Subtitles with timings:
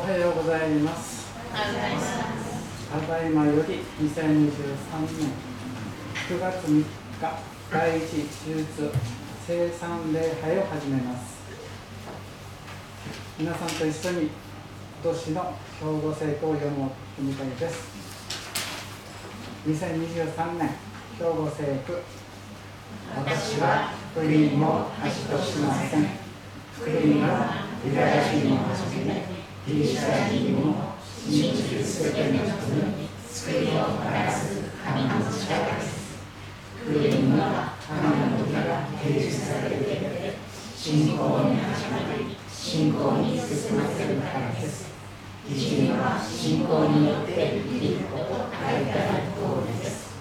[0.02, 1.28] 「おはようございます。
[1.52, 1.58] た
[3.06, 5.28] だいまより2023年
[6.26, 6.86] 9月3日
[7.70, 8.90] 第一手術
[9.46, 11.36] 生産礼拝を始めます。
[13.38, 14.30] 皆さんと一緒に
[15.04, 17.90] 今年の兵庫聖句を読もうとみたいです。
[19.68, 20.70] 2023年
[21.18, 22.00] 兵庫聖句
[23.14, 26.06] 私は福音を恥としません。
[26.74, 36.16] 福音はユダヤ人をはじめギリシャ人にも信じるすべての人に救いをもたらす神の力です。
[36.82, 40.34] 福音は神の手が提示される上で
[40.74, 44.88] 信仰に始まり信仰に進ませるからです。
[45.46, 50.14] 義人は信仰によって生きることと書いてある通りです。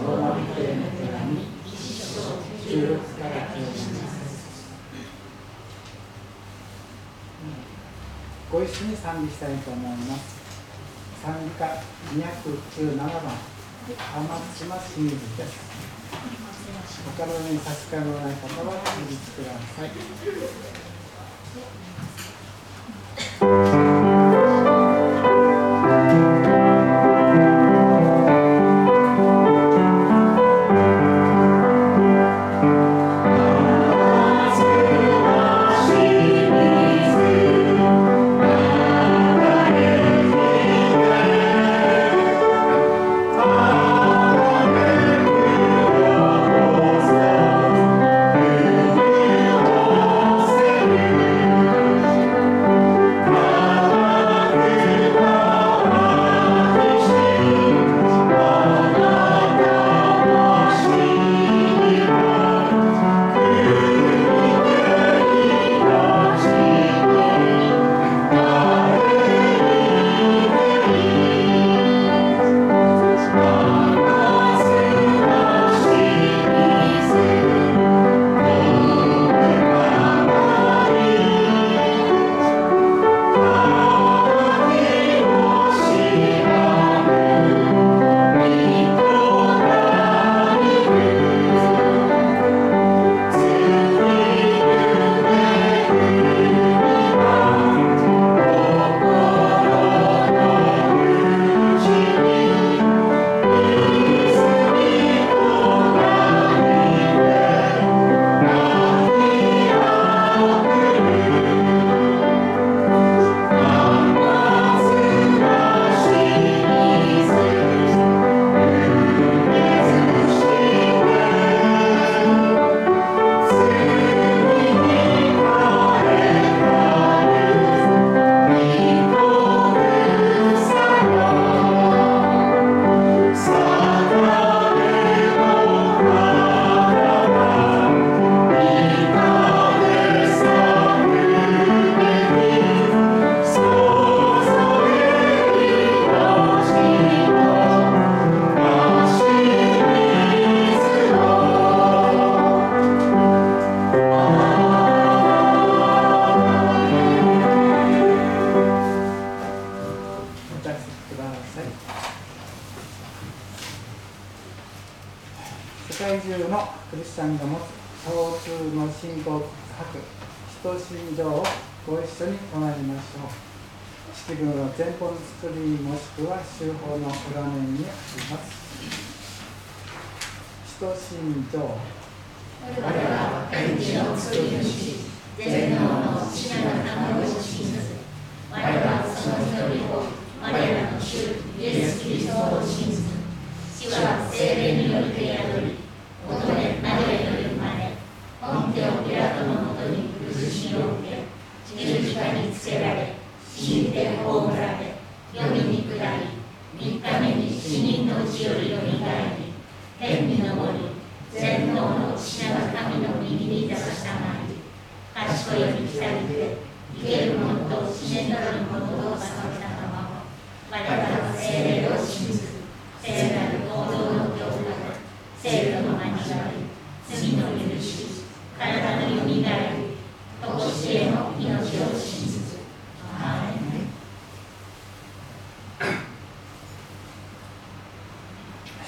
[0.00, 4.06] ローマ人への手紙一章16から9節
[8.48, 10.36] ご一緒に賛美したいと思います。
[11.24, 11.64] 賛美歌
[12.20, 13.08] 217番、
[14.12, 15.56] 浜島清水です。
[17.08, 19.90] お体に差し支えのない方はお聞きください。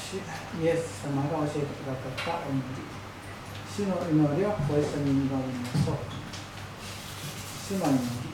[0.08, 2.80] イエス様が教えてくださったお祈り
[3.68, 5.96] 主の祈りをご一緒に祈りましょう
[7.68, 8.28] 主の祈り。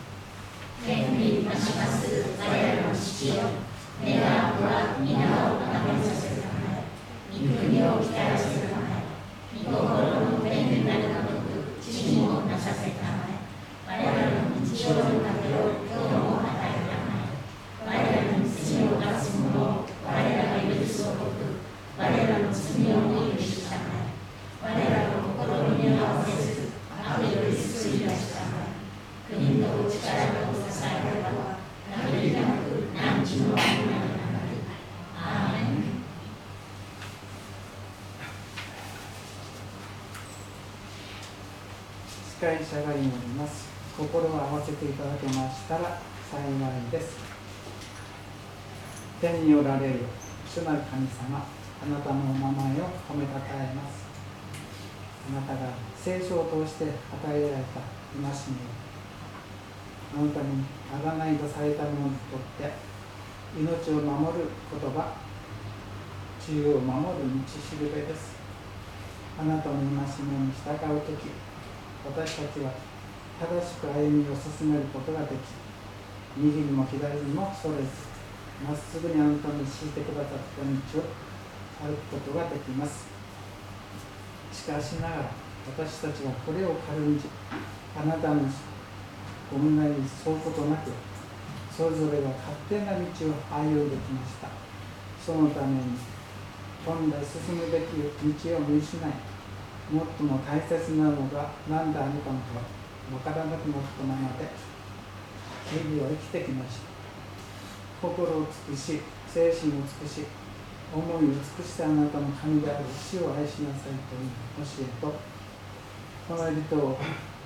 [0.86, 2.06] 天にいたします。
[2.38, 3.74] 我らの父よ。
[4.02, 6.82] 願わくは皆を崇めさせるため
[7.30, 9.02] 御国を来たらせるため
[9.62, 13.38] 御心の便になるごとく知識をなさせるため
[13.86, 17.38] 我らの日常の糧を今日も与えるため
[17.86, 21.64] 我らの罪を犯す者を我らが許すごとく
[21.96, 22.10] 我ら
[22.40, 24.10] の罪をも許すため
[24.58, 31.62] 我らの心に合わせず悪より救い出すため国と力と支えられば
[31.94, 34.56] 限りなく何時のあるなり
[35.16, 35.84] アーメン
[42.30, 43.08] 司会者が祈り
[43.38, 43.70] ます。
[43.96, 47.16] 心を合わせていただけましたら幸いです。
[49.20, 50.00] 天におられる
[50.50, 54.02] 主なる神様あなたのお名前を褒めたたえます。
[55.30, 56.90] あなたが聖書を通して与
[57.30, 57.78] えられた
[58.10, 58.32] 戒めを
[60.18, 62.74] あなたに贖いとされた者にとって
[63.56, 65.14] 命を守る言葉
[66.40, 68.34] 自由を守る道しるべです。
[69.38, 71.30] あなたの戒めに従う時
[72.06, 72.72] 私たちは
[73.40, 75.38] 正しく歩みを進めることができ
[76.36, 77.88] 右にも左にもそれず
[78.62, 81.06] まっすぐにあなたに敷いてくださった道を
[81.82, 83.06] 歩くことができます。
[84.52, 85.30] しかしながら
[85.66, 87.24] 私たちはこれを軽んじ
[87.96, 88.42] あなたの
[89.52, 90.90] お願いに沿うことなく
[91.76, 93.02] それぞれが勝手な道を
[93.50, 94.48] 歩んできました。
[95.24, 95.98] そのために
[96.86, 99.33] 本来進むべき道を見失い。
[99.90, 102.64] 最も大切なのが何であるかのか
[103.10, 104.48] 分からなくなったままで
[105.68, 106.94] 日々を生きてきました。
[108.00, 110.24] 心を尽くし精神を尽くし
[110.92, 115.14] 思いを尽くしてあなたの神である死を愛しなさいという教えと
[116.28, 116.96] 隣人を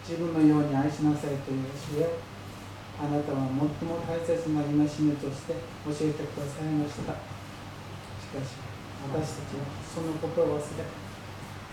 [0.03, 1.65] 自分のように愛しなさいという
[1.97, 2.19] 教えを
[2.99, 7.15] あなたは最も大切な戒めとして教えてくださいました。
[7.15, 8.59] しかし
[8.99, 10.83] 私たちはそのことを忘れ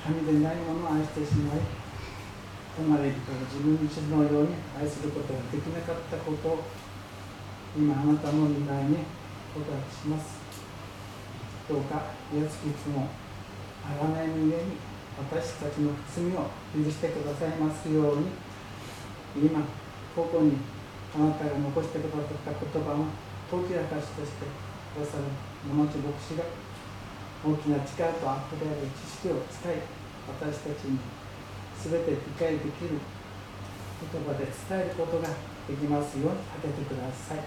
[0.05, 1.59] 神でないものを愛してしまい
[2.77, 6.61] 隣人を自分自身のように愛することができなかったことを
[7.75, 9.01] 今あなたの未来に
[9.49, 10.37] 告白します
[11.67, 13.09] どうかイエスキツも
[13.81, 14.77] あがないの上に
[15.17, 18.29] 私たちの罪を許してくださいますように
[19.35, 19.65] 今
[20.15, 20.53] ここに
[21.15, 23.09] あなたが残してくださった言葉を
[23.49, 24.45] 解き明かしとして
[24.93, 25.23] くださる
[25.65, 26.43] 物地牧師が
[27.43, 29.81] 大きな力とあふれる知識を使い
[30.29, 30.99] 私たちに
[31.81, 35.29] 全て理解できる言葉で伝えることが
[35.67, 37.43] できますように立ててください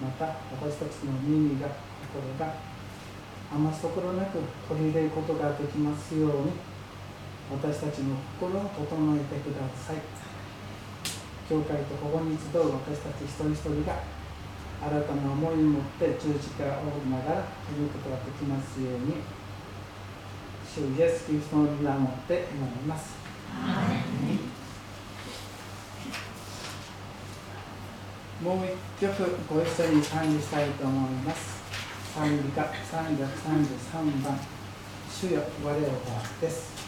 [0.00, 1.68] また私たちの耳が
[2.12, 2.54] 心が
[3.52, 6.52] 余すところなく取り入れることができますように
[7.50, 10.20] 私たちの心を整えてください。
[11.50, 13.98] 教会とここに集う私たち一人一人が
[14.82, 19.16] 新たな思いを持って十字架を追いながら見ることができますように
[20.64, 23.20] 主イエス・キリストの皆を持って祈ります。
[28.42, 28.56] もう
[28.98, 31.60] 一曲ご一緒に賛美したいと思います。
[32.14, 34.40] 賛美歌333番
[35.12, 35.78] 「主よ我をは」
[36.40, 36.79] です。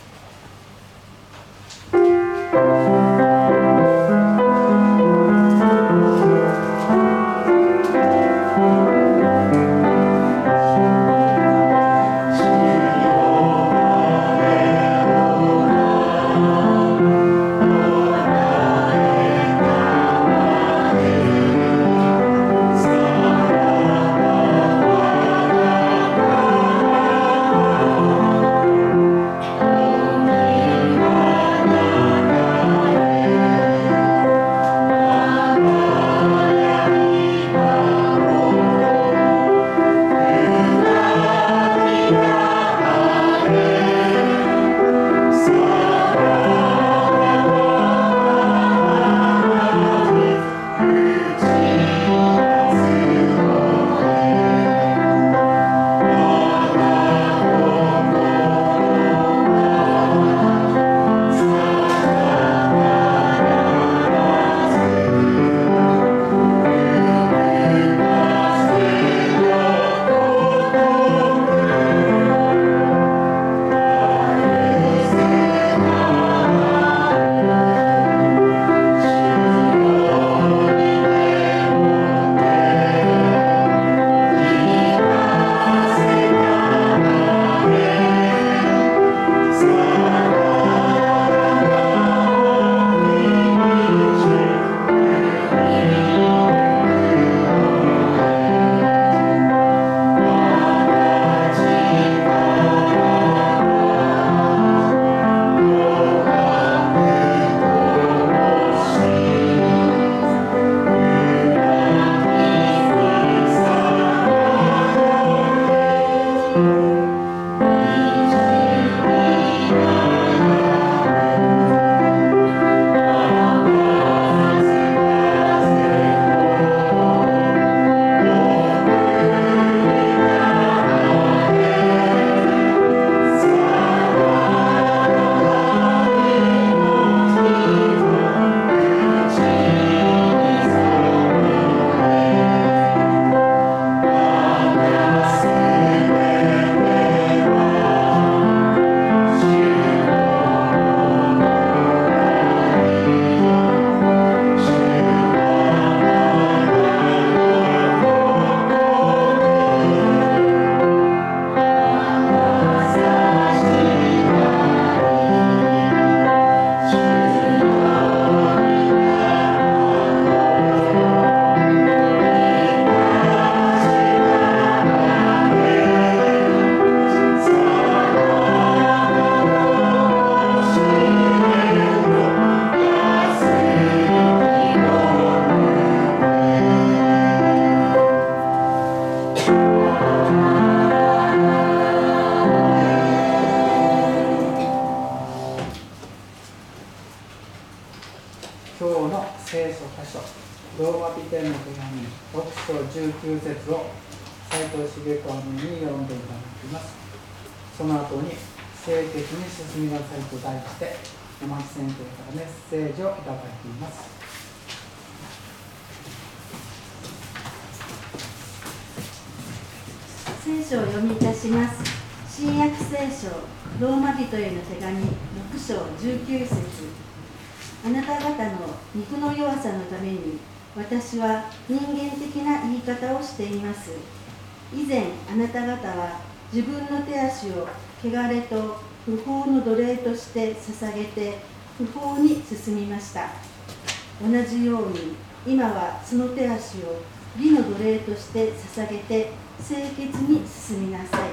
[244.72, 245.14] ように
[245.46, 247.02] 今はその手足を
[247.36, 249.32] 義の奴隷として捧げて
[249.62, 251.30] 清潔に進みなさい。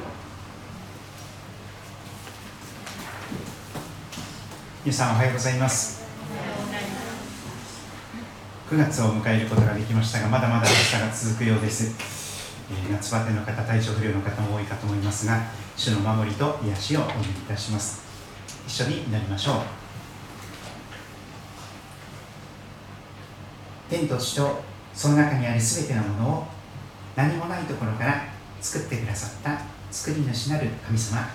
[4.84, 6.04] 皆さんおはようございます。
[8.69, 11.95] 9月を迎えることができましたがまだまだ暑さが続くようです、
[12.71, 15.41] えー、夏バテの方体調不良の方も多いかと思いますが
[15.75, 18.04] 主の守りと癒しをお願いいたします。
[18.67, 19.79] 一緒に祈りましょう。
[23.89, 24.62] 天と地と
[24.93, 26.47] その中にあるすべてのものを
[27.15, 28.25] 何もないところから
[28.62, 29.60] 作ってくださった
[29.91, 31.28] 作り主なる神様。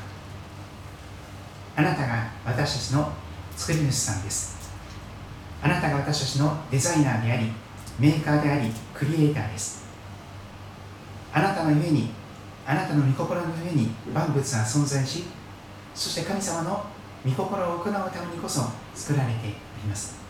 [1.77, 3.13] あなたが私たちの
[3.57, 4.73] 作り主さんです。
[5.63, 7.51] あなたが私たちのデザイナーであり
[7.99, 9.85] メーカーでありクリエイターです。
[11.33, 12.11] あなたのゆえに
[12.67, 15.25] あなたの御心の上に万物は存在し
[15.95, 16.85] そして神様の
[17.25, 18.63] 御心を行うためにこそ
[18.95, 19.53] 作られてい
[19.89, 20.24] ます。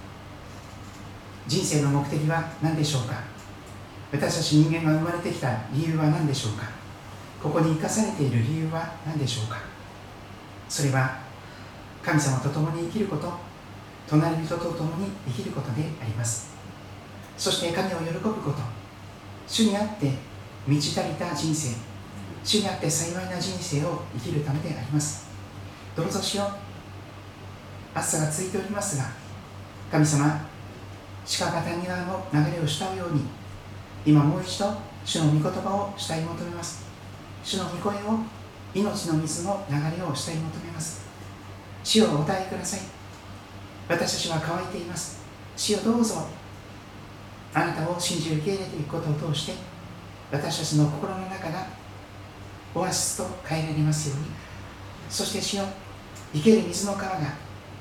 [1.46, 3.16] 人生の目的は何でしょうか？
[4.12, 6.66] 私たち人間が生まれてきた理由は何でしょうか？
[7.42, 9.58] ここに生かされている理由は何でしょうか？
[10.68, 11.18] それは
[12.02, 13.32] 神様と共に生きること
[14.06, 16.54] 隣人と共に生きることであります。
[17.36, 18.58] そして神を喜ぶこと
[19.46, 20.12] 主にあって
[20.66, 21.76] 満ち足りた人生
[22.42, 25.26] 主にあって幸いな人生を生きるためであります。
[25.96, 27.98] どうぞしよう。
[27.98, 29.04] 暑さが続いておりますが
[29.90, 30.48] 神様
[31.26, 33.22] 鹿が谷川の流れを慕うように
[34.04, 36.84] 今もう一度主の御言葉を慕い求めます。
[37.42, 38.18] 主の御声を
[38.74, 41.06] 命の水の流れを慕い求めます。
[41.82, 42.80] 主をお答えください。
[43.88, 45.22] 私たちは乾いています。
[45.56, 46.26] 主をどうぞ。
[47.54, 49.52] あなたを信じ受け入れていくことを通して
[50.32, 51.68] 私たちの心の中が
[52.74, 54.26] オアシスと変えられますように。
[55.08, 55.64] そして主よ
[56.34, 57.34] 生ける水の川が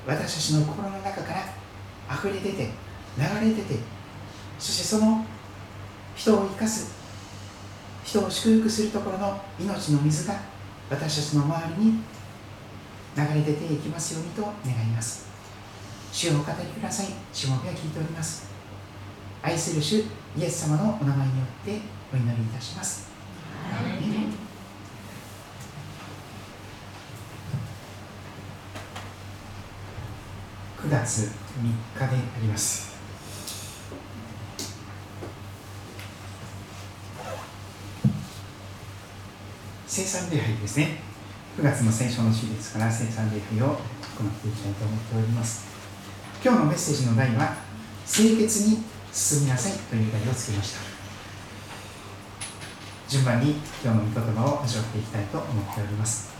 [0.06, 2.70] 私たちの心の中から溢れ出て
[3.18, 3.78] 流れ出て
[4.58, 5.24] そしてその
[6.14, 6.94] 人を生かす
[8.04, 10.34] 人を祝福するところの命の水が
[10.90, 11.92] 私たちの周りに
[13.16, 15.26] 流れ出ていきますようにと願います。
[16.12, 17.06] 主をお語りください。
[17.32, 18.54] 主もが聞いております。
[19.44, 20.04] 愛する主イ
[20.42, 21.78] エス様のお名前によって
[22.10, 23.10] お祈りいたします、
[30.78, 31.28] 9月3
[31.62, 32.08] 日であ
[32.40, 32.93] ります
[39.86, 41.00] 生産礼拝ですね。
[41.58, 43.76] 9月の聖書の日ですから生産礼拝を行っ
[44.40, 45.66] ていきたいと思っております。
[46.42, 47.54] 今日のメッセージの題は
[48.06, 48.82] 清潔に
[49.12, 50.80] 進みなさいという題をつけました。
[53.08, 56.32] 順番に今日の御言葉を味わっていきたいと思っております。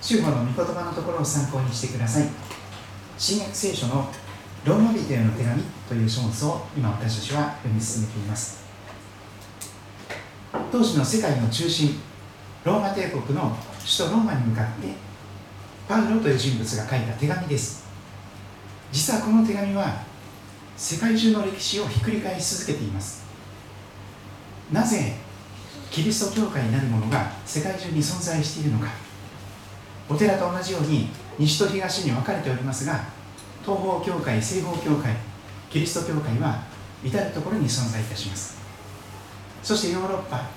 [0.00, 2.28] 主語の御言葉のところを参考にしてください。
[3.18, 4.10] 新約聖書の
[4.64, 8.64] ローマ人への手紙という書物を今私たちは読み進めています。
[10.72, 12.00] 当時の世界の中心
[12.64, 14.88] ローマ帝国の首都ローマに向かって
[15.88, 17.88] パウロという人物が書いた手紙です。
[18.92, 20.02] 実はこの手紙は
[20.76, 23.24] 世界中の歴史をひっくり返し続けています。
[24.70, 25.14] なぜ
[25.90, 28.88] キリスト教会なるものが世界中に存在しているのか。
[30.08, 31.08] お寺と同じように
[31.38, 33.00] 西と東に分かれておりますが
[33.62, 35.14] 東方教会西方教会
[35.70, 36.64] キリスト教会は
[37.02, 38.58] 至る所に存在いたします。
[39.62, 40.48] そしてヨーロッパ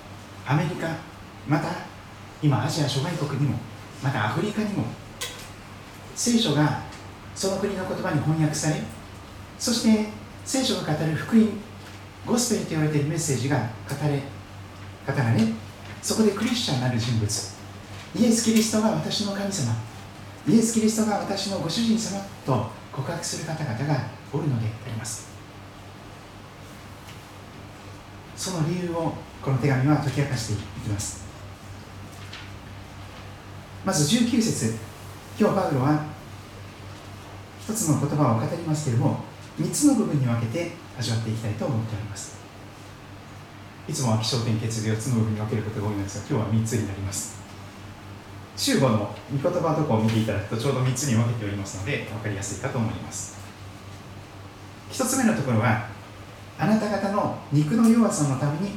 [0.45, 0.87] アメリカ
[1.47, 1.92] また
[2.43, 3.57] 今アジア諸外国にも
[4.03, 4.83] またアフリカにも
[6.13, 6.83] 聖書が
[7.33, 8.81] その国の言葉に翻訳され
[9.57, 10.09] そして
[10.45, 11.47] 聖書が語る福音
[12.27, 14.21] ゴスペルと言われているメッセージが語れ
[15.07, 15.39] 語られ
[16.03, 17.53] そこでクリスチャンなる人物。
[18.15, 19.73] イエス・キリストが私の神様。
[20.45, 22.21] イエス・キリストが私のご主人様。
[22.45, 25.29] と告白する方々がおるのであります。
[28.35, 31.22] その理由をこの手紙は解き明かしていきます。
[33.85, 34.75] まず19節
[35.37, 36.05] 今日パウロは
[37.59, 39.19] 一つの言葉を語りますけれども
[39.59, 42.37] 3つの部分に分けて味わっていきたいと思っております。
[43.85, 47.35] いつもは気象点結で4つの部分に分けることが多いのですが今日は3つになります。
[48.55, 53.37] 週5の御言葉とかを見ていただくとちょうど3つに分けておりますので分かりやすいかと思います。
[54.91, 55.89] 1つ目のところは
[56.57, 58.75] あなた方の肉の弱さのために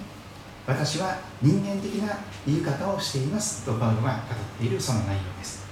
[0.66, 4.22] 私は人間的な言い方をしていますとパウロが語っ
[4.58, 5.66] ているその内容です。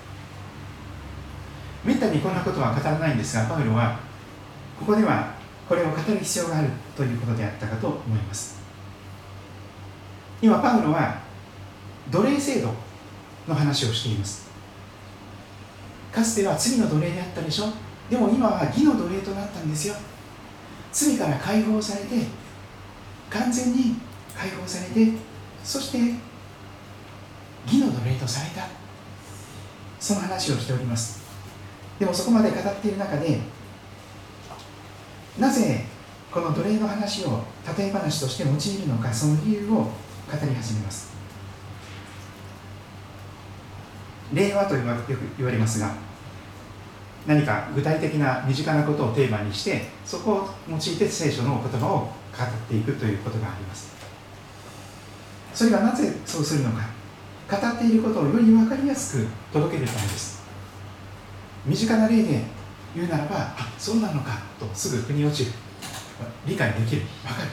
[1.85, 3.99] めったにこんなことは語らないんですがパウロは
[4.79, 5.35] ここでは
[5.69, 8.61] これを語る必要があるということであったかと思います。
[10.43, 11.19] 今パウロは
[12.11, 12.75] 奴隷制度
[13.47, 14.51] の話をしています。
[16.13, 17.67] かつては罪の奴隷であったでしょ。
[18.11, 19.95] でも今は義の奴隷となったんですよ。
[20.93, 22.27] 罪から解放されて
[23.31, 23.97] 完全に
[24.37, 25.13] 解放されて
[25.65, 26.15] そして
[27.67, 28.67] 義の奴隷とされた。
[30.01, 31.23] その話をしております。
[31.99, 33.39] でもそこまで語っている中で
[35.39, 35.87] なぜ
[36.31, 37.43] この奴隷の話を
[37.79, 39.89] 例え話として用いるのかその理由を語
[40.43, 41.15] り始めます。
[44.33, 44.87] 令和とよく
[45.39, 45.95] 言われますが
[47.27, 53.95] 何か具体的な身近なことをテーマにしてそこを用いて聖書の言葉を語っていくということがあります。
[55.55, 56.94] それがなぜそうするのか。
[57.51, 60.43] 語っていることをより分かりやすく届けるためです。
[61.67, 62.43] 身近な例で
[62.95, 65.53] 言うならばあそうなのかとすぐ腑に落ちる。
[66.47, 67.03] 理解できる。
[67.23, 67.49] 分かる。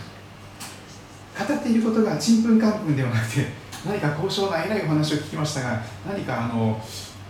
[1.47, 3.47] 語っていることがちんぷんかんぷんではなくて
[3.85, 6.79] 何か高尚な偉いお話を聞きましたが何かあの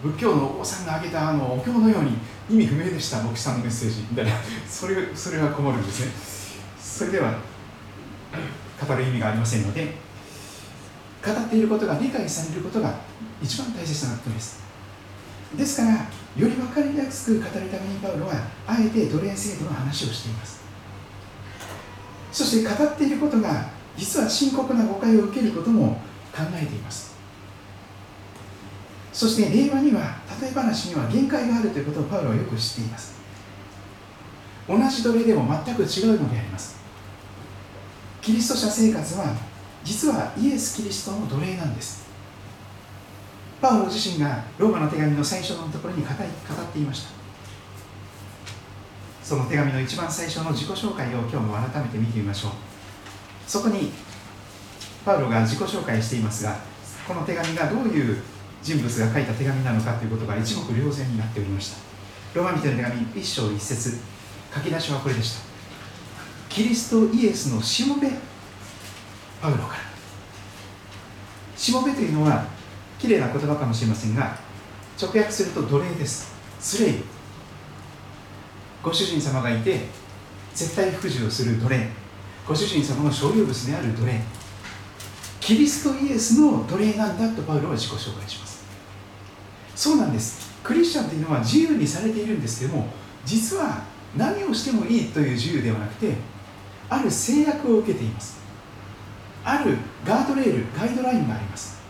[0.03, 2.18] 仏教のお坊さんが挙げたあのお経のように
[2.49, 4.01] 意味不明でした牧師さんのメッセージ。
[4.09, 4.32] みたいな。
[4.68, 6.12] それそれは困るんですね。
[6.80, 7.36] それでは
[8.88, 9.93] 語る意味がありませんので
[11.24, 12.95] 語っていることが理解されることが
[13.41, 14.61] 一番大切なことです。
[15.55, 18.34] ですからより分かりやすく語るためにパウロは
[18.65, 20.61] あえて奴隷制度の話をしています。
[22.32, 26.01] そして語っていることが実は深刻な誤解を受けることも
[26.34, 27.11] 考えています。
[29.11, 33.19] そして令和には例え話には限界があるということをパウロはよく知っています。
[34.67, 36.78] 同じ奴隷でも全く違うのであります。
[38.22, 39.50] キリスト者生活は
[39.84, 42.05] 実はイエス・キリストの奴隷なんです。
[43.61, 46.15] パウロ自身がローマの手紙の最初のところに語っ
[46.71, 47.09] ていました。
[49.23, 52.51] その手紙の一番最初の自己紹介を今日も改めて見てみましょう。
[53.47, 53.91] そこに
[55.05, 56.57] パウロが自己紹介していますが
[57.07, 58.21] この手紙がどういう
[58.61, 61.77] 人物が書いた手紙なのかということが一目瞭然になっておりました。
[62.34, 63.99] ローマ人の手紙一章一節
[64.53, 65.41] 書き出しはこれでした。
[66.49, 68.09] キリストイエスのしもべ
[69.41, 69.79] パウロから
[71.57, 72.45] しもべというのは
[72.99, 74.37] 綺麗な言葉かもしれませんが
[75.01, 76.31] 直訳すると奴隷です。
[76.59, 76.93] スレイ。
[78.83, 79.79] ご主人様がいて
[80.53, 81.89] 絶対服従をする奴隷。
[82.47, 84.21] ご主人様の所有物である奴隷。
[85.39, 88.63] キリストイエスの奴隷なんだとパウロは自己紹介します。
[89.75, 90.51] そうなんです。
[90.63, 92.87] クリスチャンというのは自由にされているんですけども
[93.25, 93.81] 実は
[94.15, 96.13] 何をしてもいいという自由ではなくて
[96.89, 98.40] ある制約を受けています。
[99.43, 101.81] あるガードレールガイドラインがあります。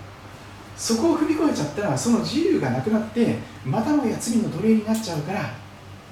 [0.78, 5.54] そこを踏み越えちゃったらその自由がなくなってまたもや罪の奴隷になっちゃうから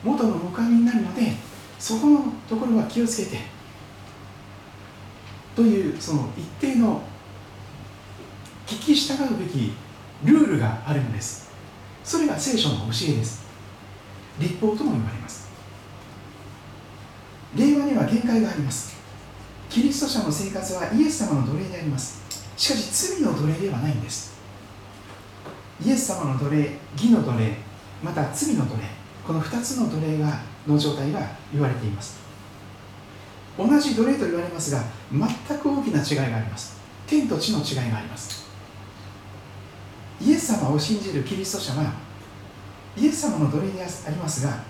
[0.04, 1.34] 元の木阿弥になるので
[1.80, 3.38] そこのところは気をつけて
[5.56, 7.02] というその一定の
[8.68, 9.74] 聞き従うべき
[10.24, 11.50] ルールがあるのです。
[12.04, 13.44] それが聖書の教えです。
[14.40, 15.50] 立法とも言われます。
[17.56, 18.99] 令和には限界があります。
[19.70, 22.22] キリスト者の生活はイエス様の奴隷であります。
[22.58, 24.34] しかし罪の奴隷ではないんです。
[25.86, 27.56] イエス様の奴隷義の奴隷
[28.04, 28.82] また罪の奴隷
[29.26, 31.22] この2つの奴隷がの状態が
[31.54, 32.18] 言われています。
[33.58, 36.80] 同じ奴隷と言われますが全く大きな違いがあります。
[37.06, 38.50] 天と地の違いがあります。
[40.20, 41.94] イエス様を信じるキリスト者は
[42.98, 44.64] イエス様の奴隷でありますが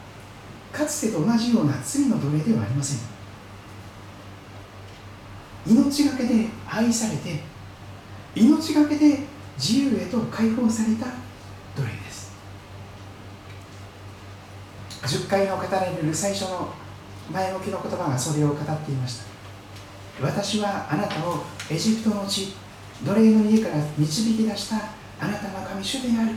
[0.71, 3.18] かつてと同じような罪の奴隷ではありません。
[5.69, 7.41] 命がけで愛されて
[8.35, 9.19] 命がけで
[9.57, 11.05] 自由へと解放された
[11.75, 12.31] 奴隷です。
[15.01, 16.73] 10回の語られる最初の
[17.31, 19.25] 前置きの言葉がそれを語っていました。
[20.21, 22.53] 私はあなたをエジプトの地
[23.05, 24.77] 奴隷の家から導き出した
[25.19, 26.35] あなたの神主である。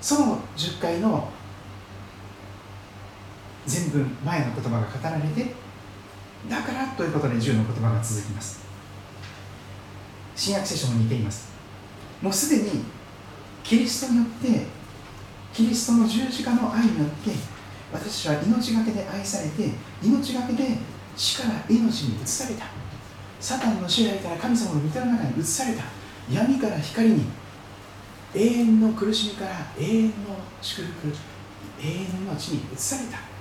[0.00, 1.28] その10回の
[3.66, 5.63] 全文前の言葉が語られて
[6.48, 8.64] だからということで10の言葉が続きます。
[10.36, 11.52] 新約聖書も似ています。
[12.20, 12.84] もうすでに
[13.62, 14.66] キリストによって
[15.52, 17.30] キリストの十字架の愛によって
[17.92, 19.70] 私は命がけで愛されて
[20.02, 20.76] 命がけで
[21.16, 22.66] 死から命に移された。
[23.40, 25.84] サタンの支配から神様の御手の中に移された。
[26.30, 27.26] 闇から光に
[28.34, 30.12] 永遠の苦しみから永遠の
[30.60, 31.08] 祝福
[31.80, 33.33] 永遠の命に移された。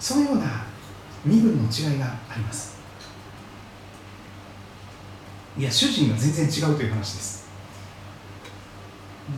[0.00, 0.64] そのような
[1.24, 2.80] 身分の違いがあります。
[5.58, 7.48] いや主人が全然違うという話です。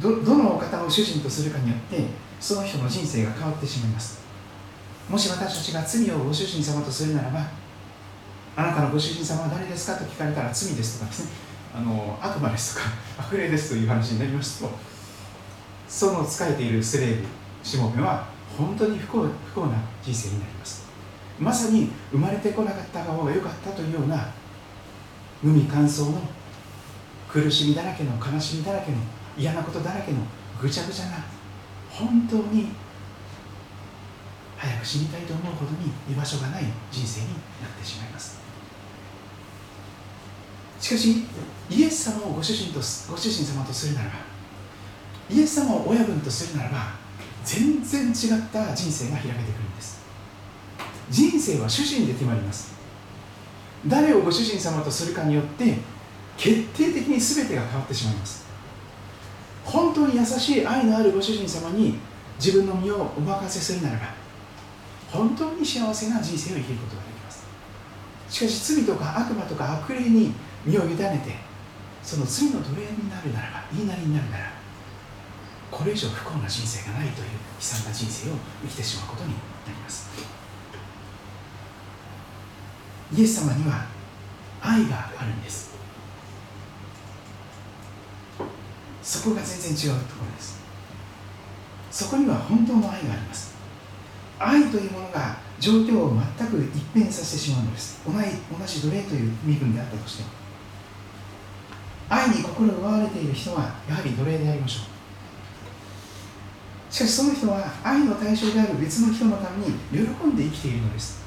[0.01, 2.07] どどのお方を主人とするかによって
[2.41, 4.23] その人の人生が変わってしまいます。
[5.09, 7.51] もし私たちが罪をご主人様とするならば
[8.55, 11.31] あなたのご主人様は誰ですかと聞かれたら罪ですとかですね。
[11.75, 12.87] あの悪魔ですとか
[13.19, 14.71] 悪霊ですという話になりますと
[15.89, 17.27] その仕えているスレーブ
[17.63, 18.27] しもべは
[18.57, 20.87] 本当に不幸不幸な人生になります。
[21.39, 24.33] まさに生まれてこなかった方が良かったというような
[25.43, 26.21] 無味乾燥の
[27.29, 28.99] 苦しみだらけの悲しみだらけの
[29.37, 30.19] 嫌なことだらけの
[30.61, 31.25] ぐちゃぐちゃな
[31.91, 32.69] 本当に
[34.57, 37.33] 早く死にたいと思うほどに居場所がない人生にな
[37.67, 38.41] ってしまいます。
[40.79, 41.25] しかし
[41.71, 42.79] イエス様をご主人と
[43.11, 44.15] ご主人様とするならば
[45.31, 47.02] イエス様を親分とするならば
[47.45, 50.03] 全然違った人生が開けてくるんです。
[51.11, 52.73] 人生は主人で決まります。
[53.87, 55.77] 誰をご主人様とするかによって
[56.37, 58.47] 決定的に全てが変わってしまいます。
[59.65, 61.99] 本当に優しい愛のあるご主人様に
[62.39, 64.15] 自分の身をお任せするならば
[65.11, 67.45] 本当に幸せな人生を生きることができます。
[68.29, 70.33] しかし罪とか悪魔とか悪霊に
[70.65, 71.37] 身を委ねて
[72.03, 74.52] その罪の奴隷になるならば言いなりになるなら
[75.73, 79.37] これ以上不幸な人生がないという悲惨な人生を生きてしまうことにな
[79.69, 80.11] ります。
[83.15, 83.87] イエス様には
[84.61, 85.73] 愛があるんです。
[89.03, 90.61] そこが全然違うところです。
[91.91, 93.55] そこには本当の愛があります。
[94.39, 98.01] 愛というものが状況を全く一変させてしまうのです。
[98.07, 98.13] 同
[98.67, 100.29] じ奴隷という身分であったとしても。
[102.09, 104.92] 愛に心を奪われている人はやはり奴隷でありましょう。
[106.93, 111.23] しかしその人は愛の対象である別の人のために喜んで生きているのです。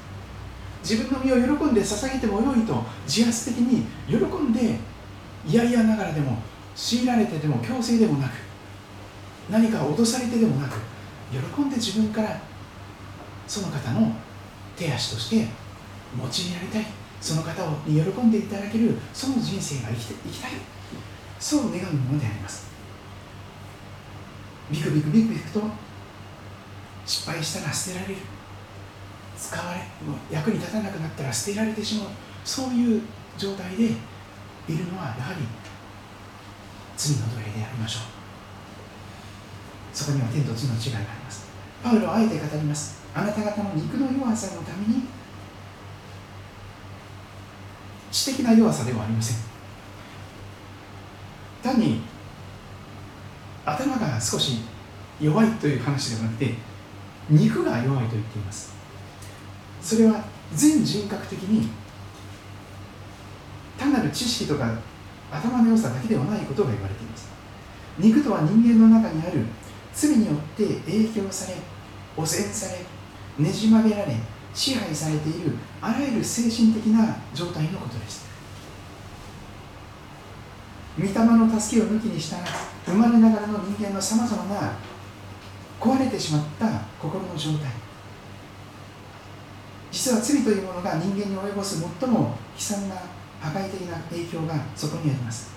[0.84, 4.78] 自分の身を喜んで捧げてもよいと自発的に喜んで
[5.44, 6.38] 嫌々ながらでも
[6.76, 8.32] 強いられてでも強制でもなく
[9.50, 10.76] 何か脅されてでもなく
[11.32, 12.40] 喜んで自分から
[13.48, 14.12] その方の
[14.76, 15.48] 手足として用いら
[16.22, 16.30] れ
[16.72, 16.86] たい。
[17.20, 17.50] その方
[17.84, 20.50] に喜んでいただけるその人生が生きて生きたい。
[21.40, 22.65] そう願うものであります。
[24.70, 25.62] ビクビクビクビクと
[27.06, 28.16] 失敗したら捨てられる。
[29.38, 29.80] 使われ
[30.30, 32.08] 役に立たなくなったら捨てられてしまう。
[32.44, 33.02] そういう
[33.36, 33.88] 状態でい
[34.78, 35.46] るのはやはり
[36.96, 38.02] 罪の奴隷でありましょう。
[39.92, 41.46] そこには天と地の違いがあります。
[41.82, 43.02] パウロはあえて語ります。
[43.14, 45.02] あなた方の肉の弱さのために
[48.10, 49.36] 知的な弱さではありません。
[51.62, 52.00] 単に
[53.66, 54.60] 頭が少し
[55.20, 56.54] 弱いという話ではなくて
[57.28, 58.72] 肉が弱いと言っています。
[59.82, 61.68] それは全人格的に
[63.76, 64.78] 単なる知識とか
[65.30, 67.28] 頭の良さだけではないことが言われています。
[67.98, 69.44] 肉とは人間の中にある
[69.92, 71.56] 罪によって影響され
[72.16, 72.84] 汚染され
[73.44, 74.14] ねじ曲げられ
[74.54, 78.26] 支配されているあらゆる精神的な状態のことです。
[80.98, 82.38] 御霊の助けを抜きにした
[82.86, 84.72] 生まれながらの人間のさまざまな
[85.80, 86.66] 壊れてしまった
[87.00, 87.70] 心の状態。
[89.90, 92.94] 実は罪というものが人間に及ぼす最も悲惨な
[93.40, 95.50] 破壊的な影響がそこにあります。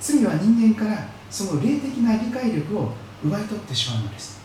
[0.00, 2.92] 罪は人間からその霊的な理解力を
[3.24, 4.40] 奪い取ってしまうのです。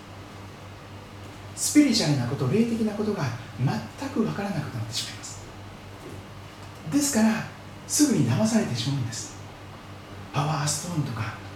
[1.56, 3.24] スピリチュアルなこと霊的なことが
[3.60, 5.42] 全く分からなくなってしまいます。
[6.92, 7.46] ですから
[7.88, 9.36] すぐに騙されてしまうんです。
[10.34, 11.47] パワーストーンとか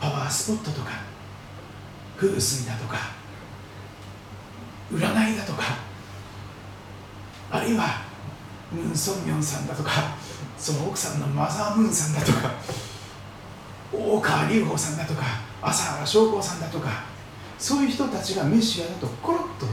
[0.00, 0.90] パワースポットとか
[2.16, 2.98] 風水だとか
[4.92, 4.98] 占
[5.32, 5.62] いだとか
[7.50, 8.02] あるいは
[8.72, 9.90] ムン・ソンミョンさんだとか
[10.56, 12.52] その奥さんのマザームーンさんだとか
[13.92, 15.22] 大川隆法さんだとか
[15.62, 17.04] 朝原将校さんだとか
[17.58, 19.66] そういう人たちがメシアだとコロッと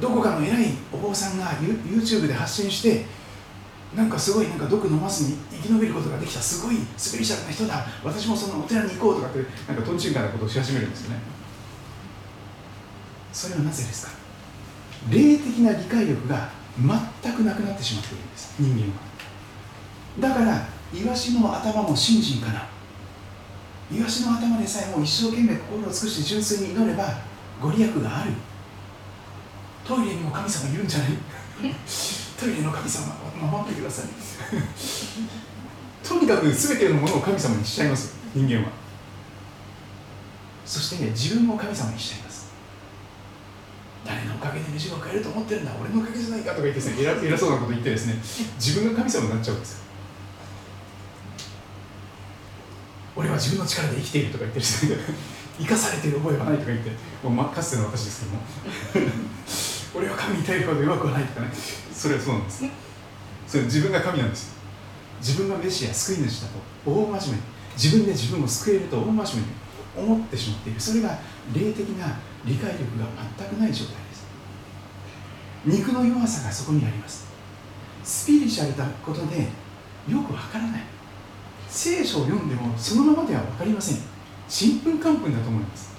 [0.00, 3.06] どこかの偉いお坊さんが YouTube で発信して
[3.96, 7.86] なんかすごいなんか毒飲まずに生き延びることができたすごいスピリチュアルな人だ。
[8.02, 9.38] 私もそのお寺に行こうとかって
[9.68, 11.16] なんかとんちんかなことをし始めるんですよね。
[13.32, 14.12] それはなぜですか？
[15.10, 16.48] 霊的な理解力が
[17.22, 18.54] 全くなくなってしまっているんです。
[18.58, 20.34] 人間は。
[20.34, 22.66] だからイワシの頭も信心かな。
[23.92, 27.04] イワシの頭でさえも一生懸命心を尽くして純粋に祈れば
[27.60, 28.32] ご利益がある。
[29.86, 31.08] トイレにも神様いるんじゃない？
[32.40, 33.14] トイレの神様
[33.44, 34.06] 守ってください。
[36.06, 38.14] とにかく全てのものを神様にしちゃいます。
[38.34, 38.72] 人間は。
[40.66, 42.44] そしてね自分も神様にしちゃいます。
[44.04, 45.72] 誰のおかげで飯を買えると思ってるんだ？
[45.80, 48.16] 俺のおかげじゃないかとか言ってですね偉偉そうなこと言ってですね
[48.56, 49.84] 自分が神様になっちゃうんですよ。
[53.16, 54.96] 俺は自分の力で生きているとか言ってですね。
[55.58, 56.90] 生かされている覚えはないとか言って。
[57.22, 59.12] もう、かつての私ですけども。
[59.94, 61.52] 俺は神に頼るほど弱くはないとかね。
[61.94, 62.62] それはそうなんです。
[62.62, 62.70] ね
[63.46, 64.54] それ自分が神なんです。
[65.20, 67.36] 自分がメシア救い主だと大真面目。
[67.36, 67.42] に
[67.74, 69.40] 自分で自分を救えると大真面目。
[69.40, 69.64] に
[69.96, 70.80] 思ってしまっている。
[70.80, 71.18] それが
[71.54, 73.06] 霊的な理解力が
[73.38, 74.26] 全くない状態です。
[75.64, 77.26] 肉の弱さがそこにあります。
[78.02, 79.48] スピリチュアルなことで
[80.08, 80.82] よくわからない。
[81.68, 83.98] 聖書を読んでもそのままでは分かりません。
[84.48, 85.94] ちんぷんかんぷんだと思います。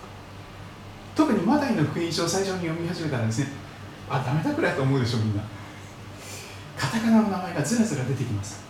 [1.16, 3.48] 特にマタイの福音書を最初に読み始めたらですね
[4.10, 5.42] あダメだくらいと思うでしょみんな。
[6.78, 8.64] カタカナの名前がずらずら出てきます。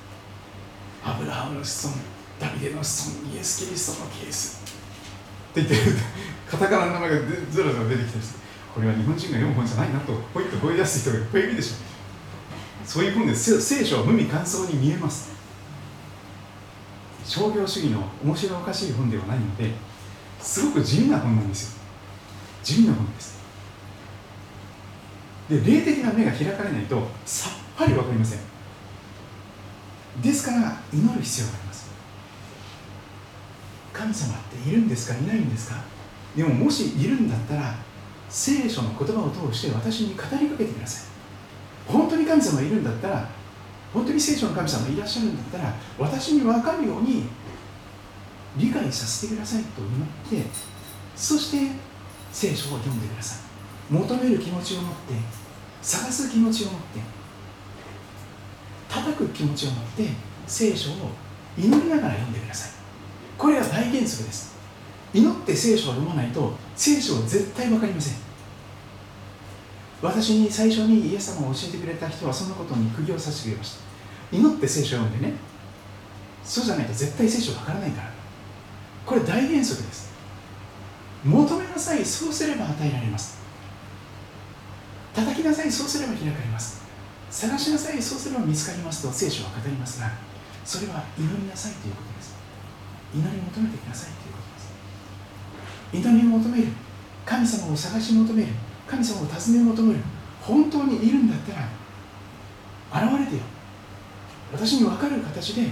[1.03, 1.97] アブラハムの子孫
[2.39, 4.62] ダビデの子孫イエス・キリストのケース。
[5.51, 5.76] って言って
[6.49, 7.16] カタカナの名前が
[7.49, 8.38] ずらずら出てきてです
[8.74, 11.76] これは日本人が読む本じゃないなとポイッと声出す人がいっぱいいるでしょ
[12.86, 15.34] そういう本で聖書は無味乾燥に見えます。
[17.24, 19.72] 商業主義の面白おかしい本ではないので
[20.39, 21.82] すごく地味な本なんですよ。
[22.64, 23.39] 地味な本です。
[25.49, 28.40] で霊的な目が開かれないとさっぱり分かりません。
[30.22, 31.90] ですから祈る必要があります。
[33.94, 35.18] 神様っているんですか？
[35.18, 35.76] いないんですか？
[36.36, 37.76] でももしいるんだったら
[38.30, 41.08] 聖書の言葉を通して私に語りかけてくださ
[41.88, 41.92] い。
[41.92, 43.30] 本当に神様いるんだったら
[43.94, 47.24] 本当に聖書の神様いらっしゃるんだったら私に分かるように
[48.58, 50.50] 理解させてくださいと祈って
[51.16, 51.72] そして
[52.32, 53.94] 聖書を読んでください。
[53.94, 55.14] 求める気持ちを持って
[55.82, 57.00] 探す気持ちを持って
[58.96, 60.08] 叩く気持ちを持って
[60.48, 60.93] 聖書を
[61.58, 62.72] 祈りながら読んでください。
[63.38, 64.56] これが大原則です。
[65.14, 68.14] 祈って聖書を読まないと聖書は絶対分かりません。
[70.02, 73.78] 私に最初にイエス様を教えてくれた人はそんなことに釘を刺してくれまし
[74.32, 74.38] た。
[74.38, 75.34] 祈って聖書を読んでね
[76.43, 78.12] そうじゃないと絶対聖書わからないから。
[79.06, 80.14] これ大原則です。
[81.24, 83.39] 求めなさいそうすれば与えられます。
[85.14, 86.85] 叩きなさいそうすれば開かれます。
[87.36, 88.02] 探しなさい。
[88.02, 90.10] そうすれば見つかりますと聖書は語りますが
[90.64, 92.34] それは祈りなさいということです。
[93.14, 94.40] 祈り求めてくださいというこ
[95.92, 96.08] とです。
[96.08, 96.68] 祈りを求める。
[97.26, 98.48] 神様を探し求める。
[98.88, 100.00] 神様を尋ね求める。
[100.42, 101.54] 本当にいるんだった
[103.02, 103.42] ら現れてよ。
[104.54, 105.68] 私に分かる形で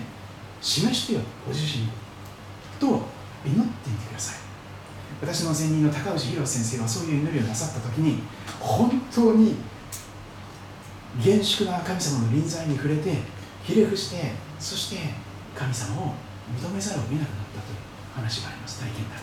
[0.61, 1.87] 示してよご自身
[2.77, 2.87] と
[3.45, 4.35] 祈ってみてください。
[5.21, 8.21] 私の前任の高橋宏先生はそういう祈りをなさった時に
[8.59, 9.55] 本当に
[11.21, 13.17] 厳粛な神様の臨在に触れて
[13.63, 14.97] ひれ伏してそして
[15.55, 16.13] 神様を
[16.57, 17.77] 認めざるを得なくなったという
[18.15, 18.79] 話があります。
[18.79, 19.19] 体験談。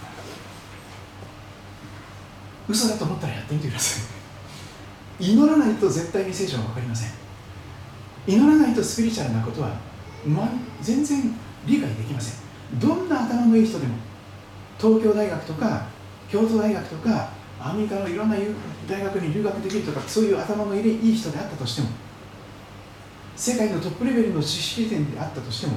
[2.69, 4.01] 嘘だと思ったらやってみてくださ
[5.19, 5.25] い。
[5.25, 7.11] 祈らないと絶対に聖書は分かりません。
[8.27, 9.71] 祈らないとスピリチュアルなことは、
[10.25, 10.49] ま、
[10.81, 11.35] 全然
[11.67, 12.79] 理解できません。
[12.79, 13.95] どんな頭のいい人でも
[14.79, 15.87] 東京大学とか
[16.31, 17.31] 京都大学とか
[17.63, 18.37] アメリカのいろんな
[18.89, 21.89] 大学に留学できるとかそういう頭のいい人であったとしても
[23.37, 25.77] 世界のトップレベルの知識点であったとしても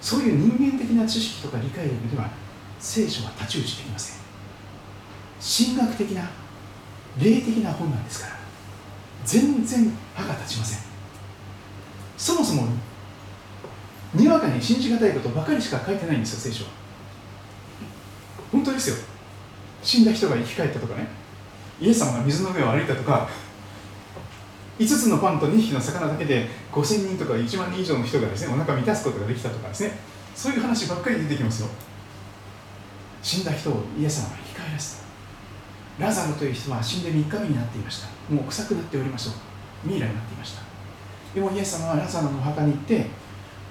[0.00, 2.30] そういう人間的な知識とか理解力では
[2.78, 4.18] 聖書は太刀打ちできません。
[5.40, 6.30] 神学的な
[7.18, 8.36] 霊的な本なんですから
[9.24, 10.78] 全然歯が立ちません。
[12.16, 12.68] そもそも
[14.14, 16.70] にわかに信じがたいことばかりしか書いてないんですよ聖書は。
[18.50, 18.96] 本当ですよ。
[19.82, 21.06] 死んだ人が生き返ったとかね。
[21.80, 23.28] イエス様が水の上を歩いたとか
[24.78, 29.92] 5つのパンと2匹の魚だけで5000人とか1万人以上の人がですねお腹満たすことができたとかですね。
[30.34, 31.68] そういう話ばっかり出てきますよ。
[33.22, 35.08] 死んだ人をイエス様が生き返らせた。
[35.98, 38.08] ラザロという人は死んで3日目になっていました。
[38.32, 39.36] もう臭くなっておりました
[39.84, 40.62] ミイラになっていました。
[41.34, 43.06] でもイエス様はラザロのお墓に行って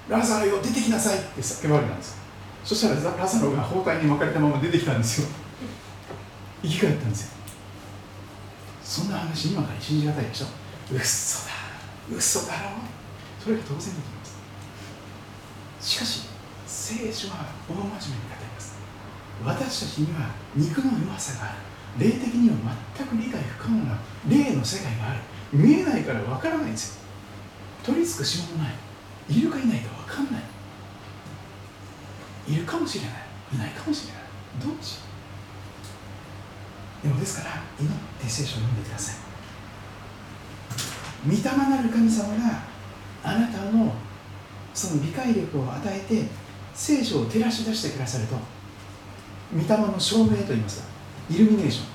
[0.08, 2.18] ラザロよ出てきなさいって叫ばれたんです
[2.64, 5.28] そしたらラザロが包帯に巻かれたまま出てきたんですよ。
[6.62, 7.38] 生き返ったんですよ。
[8.82, 10.46] そんな話今から信じがたいでしょ？
[10.90, 11.52] 嘘だ。
[12.10, 12.70] 嘘だろ。
[13.42, 14.38] それが当然できます。
[15.80, 16.28] しかし
[16.66, 18.00] 聖書は大真面目に語
[18.40, 18.78] ります。
[19.44, 21.54] 私たちには肉の弱さがあ
[22.00, 22.06] る。
[22.06, 22.56] 霊的には
[22.96, 23.98] 全く理解不可能な
[24.28, 25.20] 霊の世界がある。
[25.52, 27.02] 見えないから分からないんですよ。
[27.84, 28.74] 取り付く島もない。
[29.30, 30.42] いるかいないか分かんない。
[32.48, 33.12] いるかもしれない。
[33.54, 34.22] いないかもしれない。
[34.60, 34.98] どっち
[37.02, 39.16] でもですから祈って聖書を読んでください。
[41.26, 42.62] 御霊なる神様が
[43.22, 43.92] あなたの
[44.74, 46.24] その理解力を与えて
[46.74, 48.36] 聖書を照らし出してくださると。
[49.54, 50.88] 御霊の証明といいますか。
[51.30, 51.86] イルミネーション。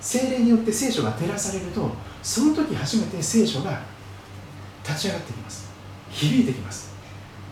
[0.00, 1.90] 精霊によって聖書が照らされると
[2.22, 3.82] その時初めて聖書が
[4.82, 5.70] 立ち上がってきます。
[6.10, 6.90] 響いてきます。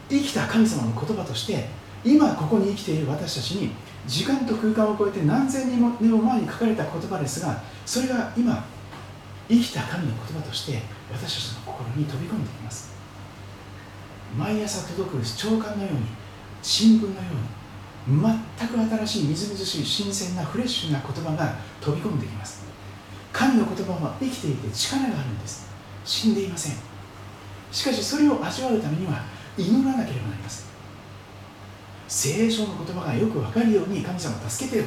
[0.08, 1.68] 生きた神様の言葉として
[2.04, 3.70] 今ここに生きている私たちに
[4.08, 5.90] 時間と空間を超えて何千年も
[6.22, 8.64] 前に書かれた言葉ですがそれが今
[9.48, 10.82] 生きた神の言葉として
[11.12, 12.96] 私たちの心に飛び込んできます。
[14.36, 16.00] 毎朝届く長官のように
[16.62, 17.14] 新聞のよ
[18.06, 18.20] うに
[18.58, 22.64] 全く新しいみずみずしい新鮮なフレッシュな言葉が飛び込んできます。
[23.32, 25.70] 神の言葉は生きていて力があるんです。
[26.04, 26.88] 死んでいません。
[27.70, 29.22] しかしそれを味わうためには
[29.56, 30.67] 祈らなければなりません
[32.08, 34.84] 聖書の言葉がよく分かるように神様助けてよ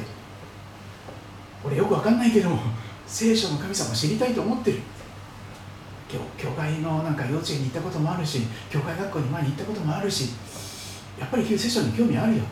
[1.64, 2.58] 俺よく分かんないけども
[3.06, 4.80] 聖書の神様知りたいと思ってる。
[6.36, 10.34] 教会のなんか幼稚園に行ったこともあるし教会学校に前に行ったこともあるし
[11.18, 12.42] やっぱり聖書に興味あるよ。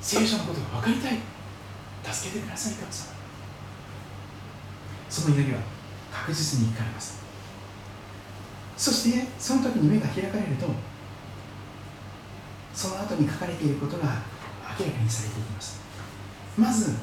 [0.00, 1.18] 聖書のことが分かりたい。
[2.12, 3.14] 助けてください神様。
[5.08, 5.60] その祈りは
[6.12, 7.22] 確実に聞かれます。
[8.76, 10.66] そしてその時に目が開かれると
[12.74, 14.22] その後に書かれていることが
[14.78, 15.80] 明らかにされていきます。
[16.56, 16.94] まず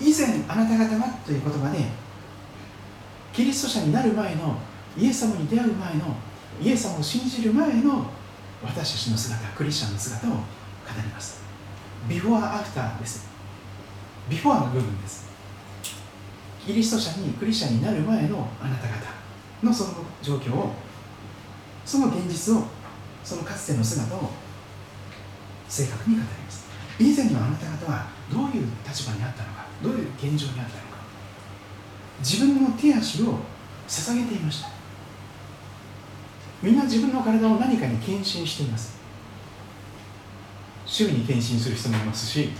[0.00, 1.84] 以前あなた方がという言葉で
[3.32, 4.56] キリスト者になる前の
[4.96, 6.16] イエス様に出会う前の
[6.60, 8.06] イエス様を信じる前の
[8.62, 10.36] 私たちの姿クリスチャンの姿を語
[10.96, 11.40] ります。
[12.08, 13.28] ビフォーアフターです。
[14.28, 15.28] ビフォーの部分です。
[16.66, 18.94] キリスト者にクリスチャンになる前のあなた方
[19.62, 19.90] のその
[20.22, 20.72] 状況を
[21.84, 22.64] その現実を
[23.24, 24.30] そのかつての姿を
[25.70, 26.66] 正確に語ります。
[26.98, 31.00] 以前のあなた方はどういう立場にあったのかどういう現状にあったのか。
[32.18, 33.38] 自分の手足を
[33.88, 34.68] 捧げていました。
[36.62, 39.00] みんな自分の体を何かに献身しています。
[40.86, 42.50] 趣味に献身する人もいますし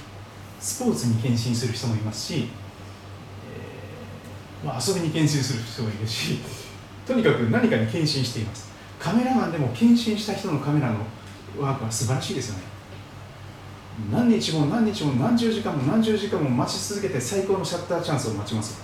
[0.60, 2.48] スポーツに献身する人もいますし、
[3.44, 6.38] えー、まあ、遊びに献身する人もいるし
[7.06, 8.70] とにかく何かに献身しています。
[9.00, 10.98] カメラマンでも献身した人のカメラの
[11.58, 12.62] ワークは素晴らしいですよね。
[14.10, 18.80] 何日も何日も何十時間も何十時間も待ち続けて最高のシャッターチャンスを待ちます。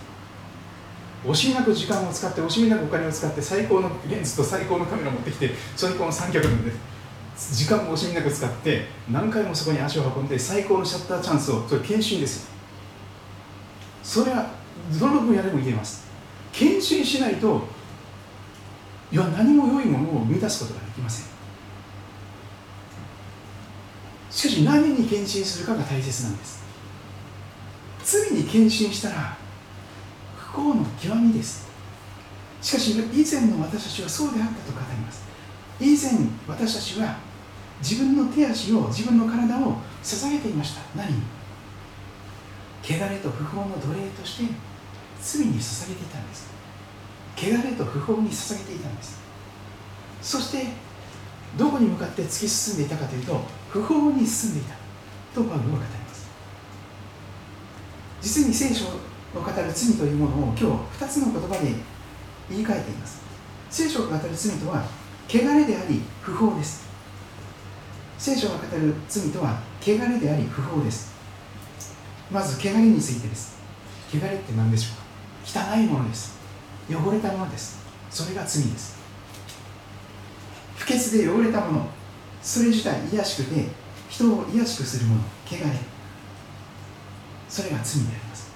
[1.25, 6.71] 惜しみなく時間を使って惜しみなくお金を使って最高のレンズと最高のカメラを持ってきて最高の三脚なんで
[7.37, 12.49] 時間も惜しみなく使って何回もそこに足を運んで最高のシャッターチャンスをそれ献身です
[14.03, 14.51] それは
[15.01, 16.07] どの分野でも言えます。
[16.53, 17.63] 献身しないと
[19.11, 21.36] いや何も良いものを生み出すことができません。
[24.37, 26.63] しかし何に献身するかが大切なんです。
[28.05, 29.35] 罪に献身したら
[30.37, 31.67] 不幸の極みです。
[32.61, 35.25] しかし以前の私たちはそうであったと語ります。
[35.81, 37.17] 以前私たちは
[37.81, 40.83] 自分の手足を自分の体を捧げていました。
[40.95, 41.23] 何に？
[42.83, 44.53] 汚れと不法の奴隷として
[45.19, 46.51] 罪に捧げていたんです。
[47.39, 49.19] 汚れと不法に捧げていたんです。
[50.21, 50.67] そして
[51.57, 53.41] どこに向かって突き進んでいたかというと
[53.71, 54.75] 不法に進んでいた
[55.35, 56.29] とパウロは語ります。
[58.23, 58.91] 実に聖書を
[59.35, 60.65] 語る罪というものを今日
[61.05, 61.75] 2つの言葉で
[62.49, 63.21] 言い換えています。
[63.71, 64.85] 聖書が語る罪とは
[65.29, 66.87] 汚れであり不法です。
[68.19, 71.15] 聖書が語る罪とは汚れであり不法です。
[72.31, 73.59] まず汚れについてです。
[74.11, 75.67] 汚れって何でしょうか？
[75.73, 76.39] 汚いものです。
[76.89, 77.79] 汚れたものです。
[78.11, 78.97] それが罪です。
[80.77, 81.87] 不潔で汚れたもの。
[82.47, 83.67] それ自体癒しくて
[84.09, 85.67] 人を癒しくするもの汚れ。
[87.49, 88.53] それが罪であります。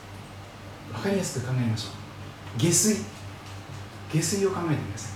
[0.92, 1.88] 分かりやすく考えましょ
[2.56, 2.60] う。
[2.60, 2.98] 下水。
[4.12, 5.12] 下水を考えてください。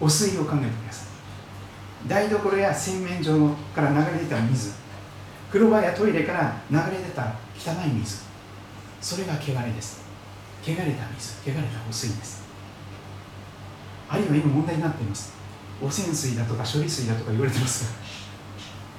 [0.00, 2.08] 汚水を考えてください。
[2.08, 4.72] 台所や洗面所から流れ出た水。
[5.48, 8.22] 風呂場やトイレから流れ出た汚い水。
[9.02, 10.00] それが汚れです。
[10.62, 11.42] 汚れた水。
[11.44, 12.42] 汚れた汚水です。
[14.08, 15.45] あるいは今問題になっています。
[15.82, 17.84] 汚染水だとか処理水だとか言われてます。
[17.84, 17.90] が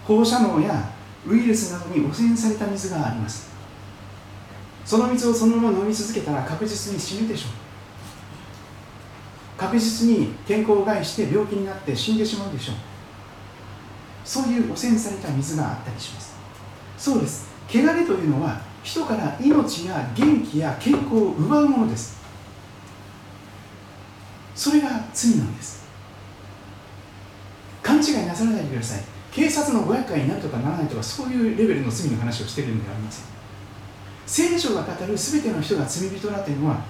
[0.06, 0.90] 放射能や
[1.26, 3.50] ウイルスなどに汚染された水があります。
[4.86, 7.52] その水をそのまま飲み続けたら確実に死ぬでしょう。
[9.58, 12.76] 確実に健康を害して病気になって死んでしまうでしょう。
[14.24, 16.36] そういう汚染された水があったりします。
[16.98, 17.50] そうです。
[17.68, 22.18] 汚れというのは人から命や元気や健康を奪うものです。
[24.56, 25.87] それが罪なんです。
[28.02, 29.02] 勘違いなさらないでください。
[29.32, 33.26] 警察のご厄介になるとかならないとかそういうレベルの罪の話をしているのではありません
[34.26, 36.82] 聖書が語る全ての人が罪人だというのは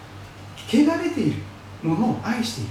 [0.68, 1.41] 汚れている
[1.84, 2.70] ものを愛している。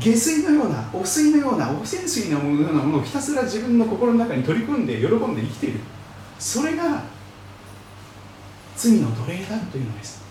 [0.00, 5.80] 下水のような汚水のような汚染水のようなものをひたすら自分の心の中に取り組んで喜んで生きている。
[6.38, 7.04] それが
[8.76, 10.24] 罪の奴隷だというのです。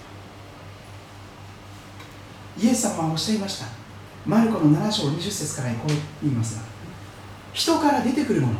[2.60, 3.83] イエス様はおっしゃいました。
[4.26, 6.74] マルコの7章20節からこう言いますが
[7.54, 8.60] 人から出てくるもの。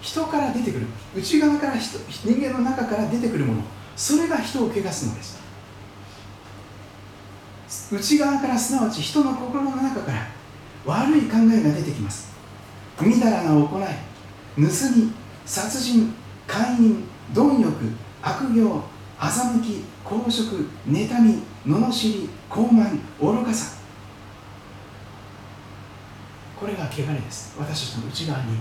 [0.00, 0.86] 人から出てくる。
[1.14, 3.62] 内側から人人間の中から出てくるもの。
[3.96, 5.44] それが人を汚すのです。
[7.92, 10.26] 内側からすなわち人の心の中から
[10.86, 12.32] 悪い考えが出てきます。
[13.00, 13.84] みだらな行い。
[14.56, 15.12] 盗み
[15.44, 16.14] 殺人
[16.46, 17.04] 姦淫
[17.34, 17.72] 貪欲
[18.22, 18.82] 悪行
[19.18, 23.78] 欺き公職妬み罵り傲慢愚かさ。
[26.58, 27.56] これが汚れです。
[27.58, 28.56] 私たちの内側に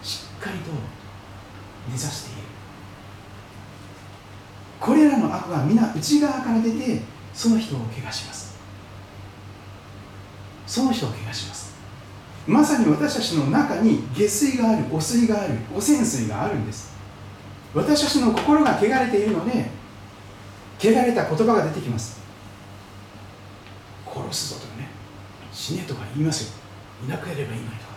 [0.00, 0.70] しっかりと
[1.90, 2.42] 根ざしている。
[4.78, 7.00] これらの悪は皆内側から出て
[7.32, 8.54] その人を怪我します。
[10.66, 11.74] その人を怪我します。
[12.46, 16.94] まさに私たちの中に下水がある汚水がある汚染水があるんです。
[17.74, 19.68] 私たちの心が汚れているので
[20.78, 22.23] 汚れた言葉が出てきます。
[24.14, 24.88] 殺すぞとかね
[25.52, 26.54] 死ねとか言いますよ
[27.04, 27.94] いなくやればいいとか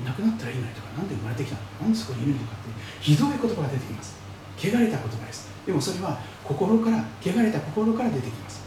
[0.00, 1.62] いなくなったらいいのにとかなんで生まれてきたの？
[1.82, 2.70] なんでそこにいるのかって
[3.00, 4.16] ひどい言葉が出てきます。
[4.58, 5.50] 汚れた言葉です。
[5.66, 8.62] でもそれは心から汚れた心から出てきます。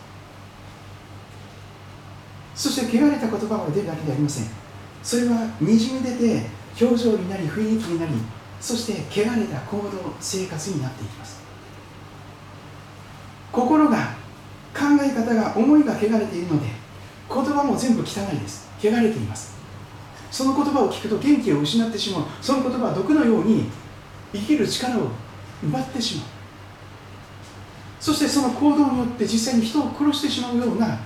[2.55, 4.45] そして汚れた言葉が出るだけではありません。
[5.03, 6.45] それはにじみ出て
[6.79, 8.13] 表情になり雰囲気になり
[8.59, 11.41] そして汚れた行動生活になっていきます。
[13.51, 14.16] 心が
[14.77, 16.67] 考え方が思いが汚れているので
[17.27, 18.69] 言葉も全部汚いです。
[18.79, 19.57] 汚れています。
[20.29, 22.25] その言葉を聞くと元気を失ってしまう。
[22.41, 23.65] その言葉は毒のように
[24.33, 25.07] 生きる力を
[25.63, 26.25] 奪ってしまう。
[27.99, 30.99] そしてその行動によって実際に人を殺してしまうような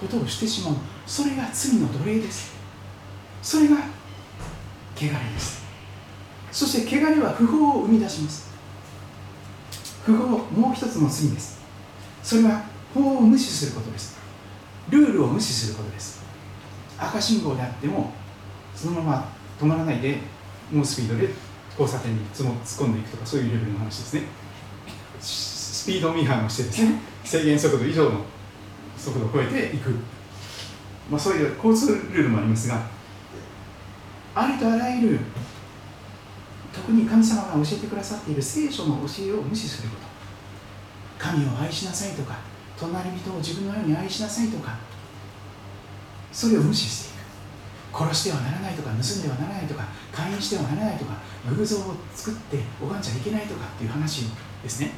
[0.00, 0.74] ことをしてしまう。
[1.06, 2.54] それが罪の奴隷です。
[3.42, 3.76] それが
[4.96, 5.62] 汚れです。
[6.50, 8.48] そして汚れは不法を生み出します。
[10.04, 11.60] 不法もう一つの罪です。
[12.22, 14.18] それは法を無視することです。
[14.90, 16.22] ルールを無視することです。
[16.98, 18.12] 赤信号であっても
[18.74, 19.28] そのまま
[19.60, 20.18] 止まらないで
[20.72, 21.30] 猛スピードで
[21.78, 22.54] 交差点に突っ
[22.86, 24.22] 込んでいくとかそういうレベルの話ですね。
[25.20, 27.00] スピード違反をしてですね。
[27.24, 28.24] 制限速度以上の
[28.96, 29.90] 速度を超えていく、
[31.10, 32.82] まあ、そういう交通ルールもありますが
[34.34, 35.20] ありとあらゆる
[36.72, 40.08] 特に神様が教えてくださっている聖書の教えを無視すること。
[41.18, 42.38] 神を愛しなさいとか
[42.86, 44.76] 隣人を自分のように愛しなさいとか
[46.32, 47.18] それを無視していく。
[47.90, 51.14] 殺してはならないとか盗んではならないとか勧誘してはならないとか
[51.56, 54.26] 偶像を作って拝んじゃいけないとかっていう話
[54.62, 54.92] ですね。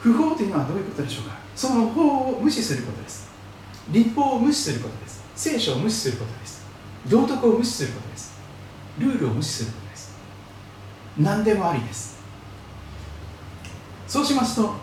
[0.00, 1.36] 不法というのはどういうことでしょうか？
[1.56, 3.30] その法を無視することです。
[3.90, 5.24] 立法を無視することです。
[5.34, 6.62] 聖書を無視することです。
[7.08, 8.38] 道徳を無視することです。
[8.98, 10.14] ルールを無視することです。
[11.18, 12.18] 何でもありです。
[14.06, 14.74] そうしますと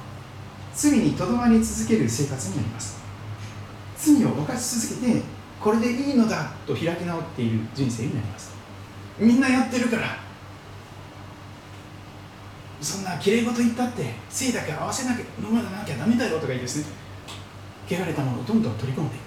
[0.82, 3.00] 罪にとどまり続ける生活になります。
[3.96, 5.22] 罪を犯し続けて
[5.60, 8.56] これでいいのだと開き直っている人生になります。
[9.20, 10.18] みんなやってるから。
[12.82, 16.86] そんなきれい事言ったって性だけ合わせなきゃ飲まなきゃダメだよとか言いですね
[17.88, 19.20] 汚れたものをどんどん取り込んでい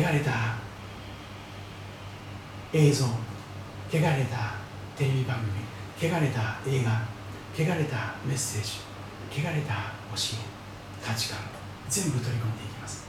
[0.00, 0.06] く。
[0.06, 0.54] 汚れた
[2.72, 3.10] 映像汚
[3.90, 4.54] れた
[4.96, 5.38] テレビ番
[5.98, 7.02] 組汚れた映画
[7.56, 8.91] 汚れたメッセージ。
[9.32, 9.74] 汚れた
[10.14, 11.38] 教え価値観
[11.88, 13.06] 全部取り込んでいきます。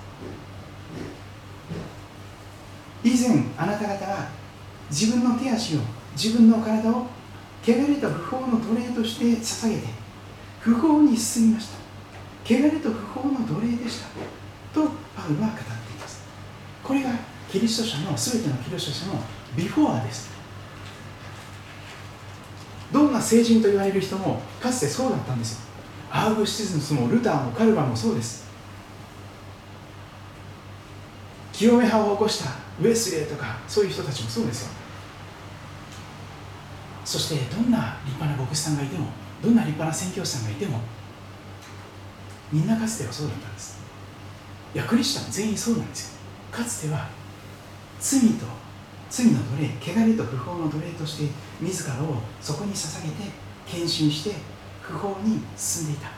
[3.03, 4.29] 以前あなた方は
[4.89, 5.79] 自分の手足を
[6.15, 7.07] 自分の体を
[7.61, 9.87] 汚れた不法の奴隷として捧げて
[10.59, 11.77] 不法に進みました。
[12.45, 14.07] 汚れと不法の奴隷でした
[14.73, 16.23] とパウルは語っています。
[16.83, 17.11] これが
[17.49, 19.21] キリスト者の全てのキリスト者の
[19.55, 20.29] ビフォアです。
[22.91, 25.72] どんな聖人と言われる人もかつてそうだったんですよ。
[26.15, 28.45] アウグスティスもルターもカルバンもそうです。
[31.51, 34.69] 清め派を起こしたウェスレーとかそういう人たちもそうですよ。
[37.03, 39.07] そしてどんな立派な牧師さんがいても
[39.41, 40.81] どんな立派な宣教師さんがいても
[42.51, 43.81] みんなかつてはそうだったんです。
[44.75, 46.19] いやクリスチャン全員そうなんですよ。
[46.51, 47.09] かつては
[47.99, 48.45] 罪と
[49.09, 53.31] 罪の奴隷汚れと不法の奴隷として自らをそこに捧げて
[53.65, 54.52] 献身して
[54.83, 56.09] 不法に進んでいた。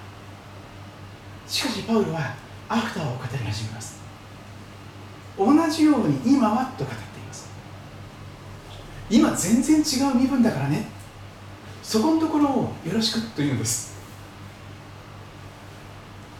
[1.47, 2.35] しかしパウロは
[2.67, 3.99] アフターを語り始めます。
[5.37, 7.49] 同じように今はと語っています。
[9.09, 10.87] 今全然違う身分だからね。
[11.83, 13.93] そこのところをよろしくというんです。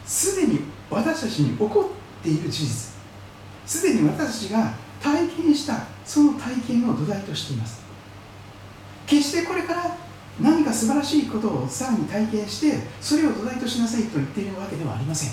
[0.04, 0.60] すでに
[0.90, 2.94] 私たちに起こっている事実。
[3.64, 7.80] すでに私たちが体験したその体験を土台としています。
[9.06, 9.96] 決してこれから
[10.40, 15.30] 何か素晴らしいことをさらに体験してそれを土台としなさいと言っているわけではありません。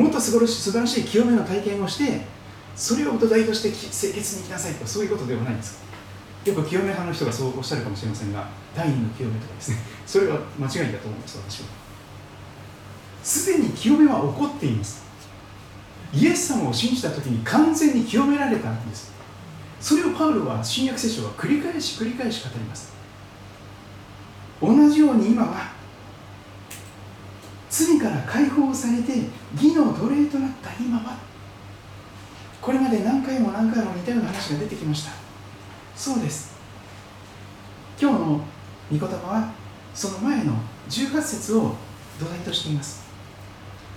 [0.00, 2.20] もっと素晴らしい清めの体験をして
[2.76, 5.82] それを土台として清潔に生きなさいとかそういうことではないんです
[6.44, 9.78] よく清め派の人がそうおっしゃるかもしれませんが第二の清めとかですね。
[10.06, 11.66] それは間違いだと思います私は。
[13.22, 15.02] すでに清めは起こっています。
[16.14, 19.12] イエス様を信じた時に完全に清められたんです。
[19.80, 22.92] それをパウロは新約聖書は繰り返し繰り返し語ります。
[24.60, 25.72] 同じように今は
[27.70, 29.12] 罪から解放されて
[29.54, 31.16] 義の奴隷となった今は
[32.60, 35.12] これまで何回も何回も似たような話が出てきました。
[35.96, 36.54] そうです。
[37.98, 38.42] 今日の御
[38.90, 39.52] 言葉は
[39.94, 40.54] その前の
[40.88, 41.74] 18節を
[42.18, 43.08] 土台としています。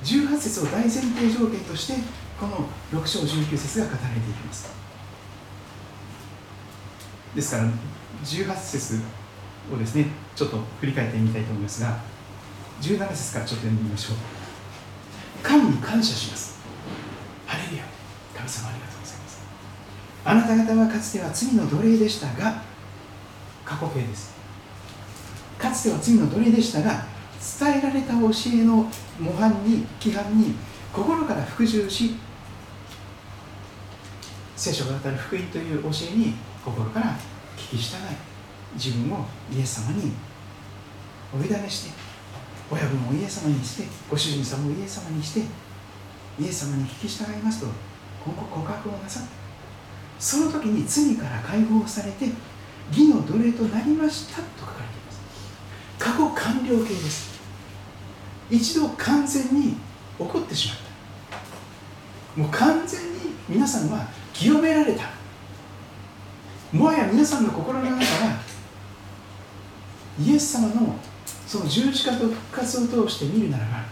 [0.03, 1.93] 18節を大前提条件として
[2.39, 2.67] この
[3.01, 4.69] 6章19節が語られていきます。
[7.35, 7.63] ですから
[8.23, 9.01] 18節
[9.71, 11.97] をですねちょっと振り返ってみたいと思いますが
[12.81, 14.17] 17節からちょっと読んでみましょう。
[15.41, 16.59] 神に感謝します。
[17.45, 17.83] ハレルヤ。
[18.35, 19.41] 神様ありがとうございます。
[20.25, 22.61] あなた方はかつては罪の奴隷でしたが
[23.63, 24.33] 過去形です。
[25.57, 27.05] かつては罪の奴隷でしたが
[27.61, 28.89] 伝えられた教えの
[29.19, 30.55] 模範に規範に
[30.91, 32.15] 心から服従し
[34.55, 36.33] 聖書が語る福音という教えに
[36.63, 37.17] 心から
[37.57, 38.32] 聞き従い
[38.75, 40.11] 自分をイエス様に
[41.33, 41.91] お委ねして
[42.71, 45.41] 親分をイエス様にしてご主人様をイエス様にして
[46.39, 47.67] イエス様に聞き従いますと
[48.25, 49.29] 今後告白をなさった
[50.19, 52.27] その時に罪から解放されて
[52.91, 55.21] 義の奴隷となりましたと書かれています。
[55.99, 57.41] 過去完了形です。
[58.49, 59.77] 一度完全に起
[60.17, 60.77] こってしまっ
[62.35, 62.41] た。
[62.41, 63.19] もう完全に
[63.49, 65.09] 皆さんは清められた。
[66.71, 68.39] もはや皆さんの心の中は
[70.19, 70.95] イエス様の
[71.47, 73.83] その十字架と復活を通して見るならば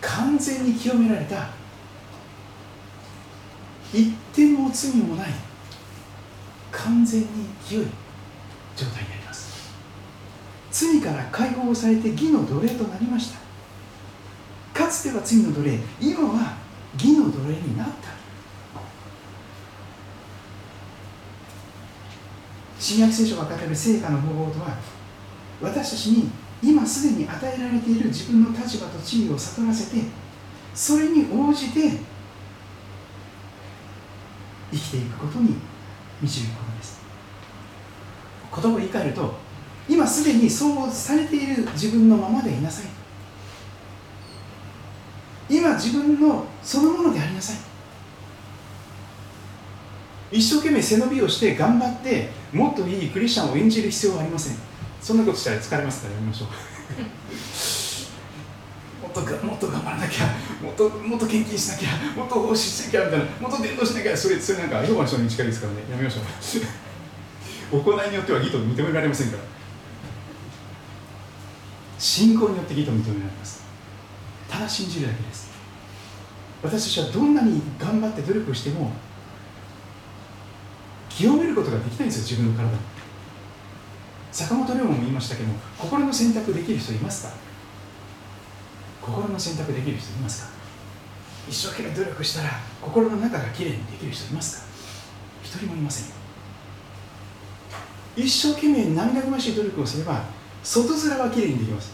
[0.00, 1.48] 完全に清められた
[3.92, 5.28] 一点も罪もない
[6.70, 7.26] 完全に
[7.66, 7.86] 清い
[8.76, 9.72] 状態になります。
[10.70, 13.38] 罪から解放されて義の奴隷となりました。
[14.78, 16.56] かつては罪の奴隷今は
[16.94, 18.18] 義の奴隷になった。
[22.78, 24.76] 新約聖書が語る成果の方法とは
[25.60, 26.30] 私たちに
[26.62, 30.02] 今すでに与えられている自分の立場と地位を悟らせて
[30.74, 31.98] それに応じて
[34.70, 35.54] 生きていくことに
[36.20, 37.00] 導くことです。
[38.54, 39.34] 言葉を言い換えると
[39.88, 42.86] 今すでにそうされている自分のままでいなさい。
[45.48, 47.56] 今自分のそのものでありなさい。
[50.30, 54.56] 一生懸命背伸びをして頑張ってもっといいクリスチャンを演じる必要はありません
[55.00, 56.48] そんなことしたら疲れますからやめましょう。
[59.02, 60.26] もっともっと頑張らなきゃ
[60.62, 65.80] もっともっと献金しなきゃもっと奉仕しなきゃみたいなもっと伝道しなきゃそれそれなんかヨガの人に近いですからね。
[65.90, 66.24] やめましょう。
[67.82, 69.42] 行いによっては義と認められませんから。
[71.98, 73.62] 信仰によって義と認められます。
[74.48, 75.48] ただ信じるだけです。
[76.62, 78.90] 私たちはどんなに頑張って努力しても
[81.08, 82.97] 清めることができないんですよ自分の体。
[84.38, 87.32] 坂本龍馬も言いましたけど心の選択できる人いますか？
[89.02, 90.50] 心の選択できる人いますか？
[91.48, 94.66] 一生懸命努力したら心の中がきれいにできる人いますか？
[95.42, 96.14] 一人もいません
[98.16, 100.22] 一生懸命涙ぐましい努力をすれば
[100.62, 101.92] 外面はきれいにできます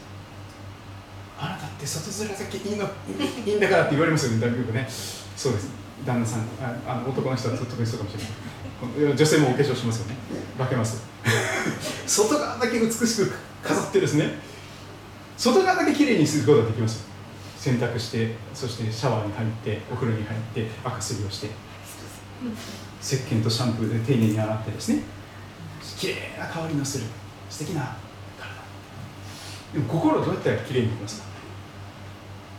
[1.38, 2.84] あなたって外面だけいいの
[3.47, 4.88] いいんだからって言われますよね、だいぶね。
[5.36, 5.68] そうです。
[6.07, 8.22] 旦那さん、ああの男の人は特にそうかもしれ
[9.07, 9.16] ない。
[9.16, 10.16] 女性もお化粧しますよね。
[10.59, 11.14] 化けます。
[12.07, 13.33] 外側だけ美しく
[13.63, 14.39] 飾ってですね、
[15.37, 17.05] 外側だけきれいにすることができます。
[17.59, 21.51] 洗濯して、そしてシャワーに入って、お風呂に入って、赤すりをして、
[23.01, 25.03] 石鹸とシャンプーで丁寧に洗ってですね、
[25.99, 27.05] きれいな香りのする
[27.49, 27.97] 素敵な
[28.39, 28.55] 体。
[29.73, 31.27] でも心どうやってきれいにできますか？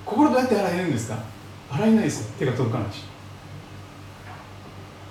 [0.05, 1.19] 心どうやって洗えるんですか？
[1.69, 2.33] 洗えないですよ。
[2.39, 3.03] 手が届かないし。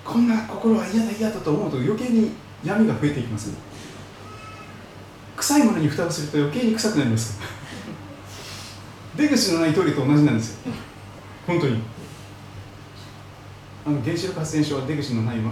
[0.03, 2.31] こんな心は嫌だ嫌だと思うと余計に
[2.63, 3.51] 闇が増えていきます。
[5.37, 7.39] 臭いものに蓋をすると余計に臭くなります。
[9.15, 10.73] 出口のないトイレと同じなんですよ。
[11.47, 11.81] 本当に。
[13.85, 15.51] あの原子力発電所は出口のない、ま、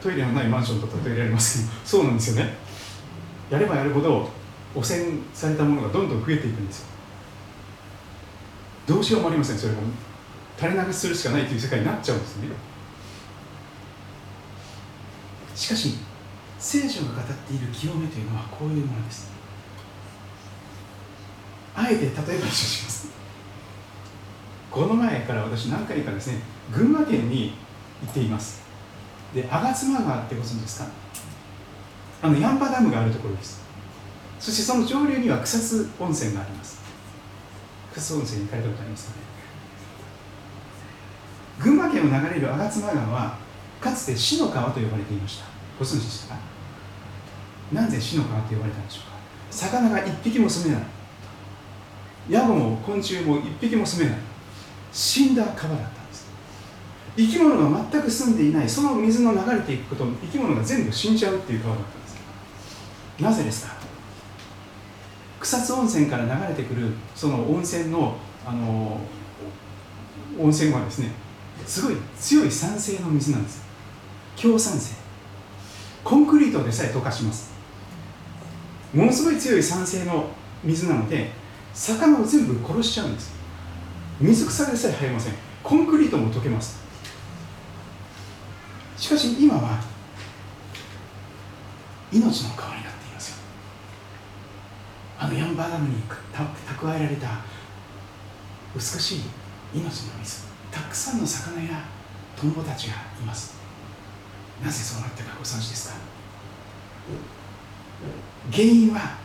[0.00, 2.54] トイレのないマンションと例えられますけどそうなんですよね。
[3.50, 4.28] やればやるほど
[4.74, 5.04] 汚染
[5.34, 6.86] されたものがどんどん増えていくんですよ。
[8.86, 9.82] どうしようもありませんそれも
[10.56, 12.48] 垂れ流しするしかないという世界になっちゃうんですね。
[15.54, 15.94] しかし
[16.58, 19.30] 聖書が語っている清めというのはこういうものです。
[21.74, 23.08] あえて例えばします。
[24.70, 26.40] この前から私何回かですね
[26.74, 27.54] 群馬県に
[28.02, 28.62] 行っています。
[29.34, 30.88] で吾妻川ってご存知ですか？
[32.22, 33.62] あのヤンパダムがあるところです。
[34.40, 36.80] そしてその上流には草津温泉があります。
[37.92, 39.18] 草津温泉に行かれたことありますかね？
[41.60, 43.36] 群馬県を流れる吾妻川は
[43.80, 45.57] かつて死の川と呼ばれていました。
[45.78, 46.40] ご存知でしたか。
[47.72, 49.18] なぜ死の川と呼ばれたんでしょうか。
[49.50, 50.84] 魚が一匹も住めない。
[52.28, 54.18] ヤゴも昆虫も一匹も住めない。
[54.92, 56.26] 死んだ川だったんです。
[57.16, 58.68] 生き物が全く住んでいない。
[58.68, 62.16] その水の流れていくこと生き物が全部死んじゃうっていう川だったんです。
[63.22, 63.78] なぜですか。
[65.40, 68.98] 草津温泉から流れてくるその温泉のあの
[70.38, 71.12] 温泉はですね
[71.64, 73.62] すごい強い酸性の水なんです。
[74.36, 74.97] 強酸性。
[76.04, 77.52] コンクリートでさえ溶かします。
[78.94, 80.30] ものすごい強い酸性の
[80.64, 81.30] 水なので
[81.74, 83.32] 魚を全部殺しちゃうんです。
[84.20, 85.34] 水草でさえ生えません。
[85.62, 86.80] コンクリートも溶けます。
[88.96, 89.80] しかし今は
[92.10, 93.36] 命の川になっていますよ。
[95.18, 97.28] あのヤンバーダムに蓄えられた
[98.74, 99.20] 美しい
[99.74, 100.46] 命の水。
[100.70, 101.84] たくさんの魚や
[102.36, 103.57] トンボたちがいます。
[104.64, 105.94] なぜそうなったかご存知ですか？
[108.52, 109.16] 原因は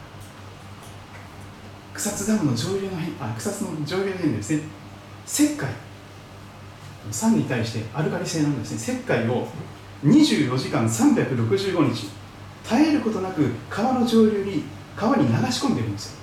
[1.94, 4.64] 草津ダムの上流の辺あ草津の上流の辺ですね。
[5.28, 5.70] 石灰。
[7.12, 8.96] 酸に対してアルカリ性なんですね。
[8.98, 9.48] 石灰を
[10.04, 12.10] 24時間365日
[12.64, 14.64] 絶えることなく川の上流に
[14.96, 16.20] 川に流し込んでるんですよ。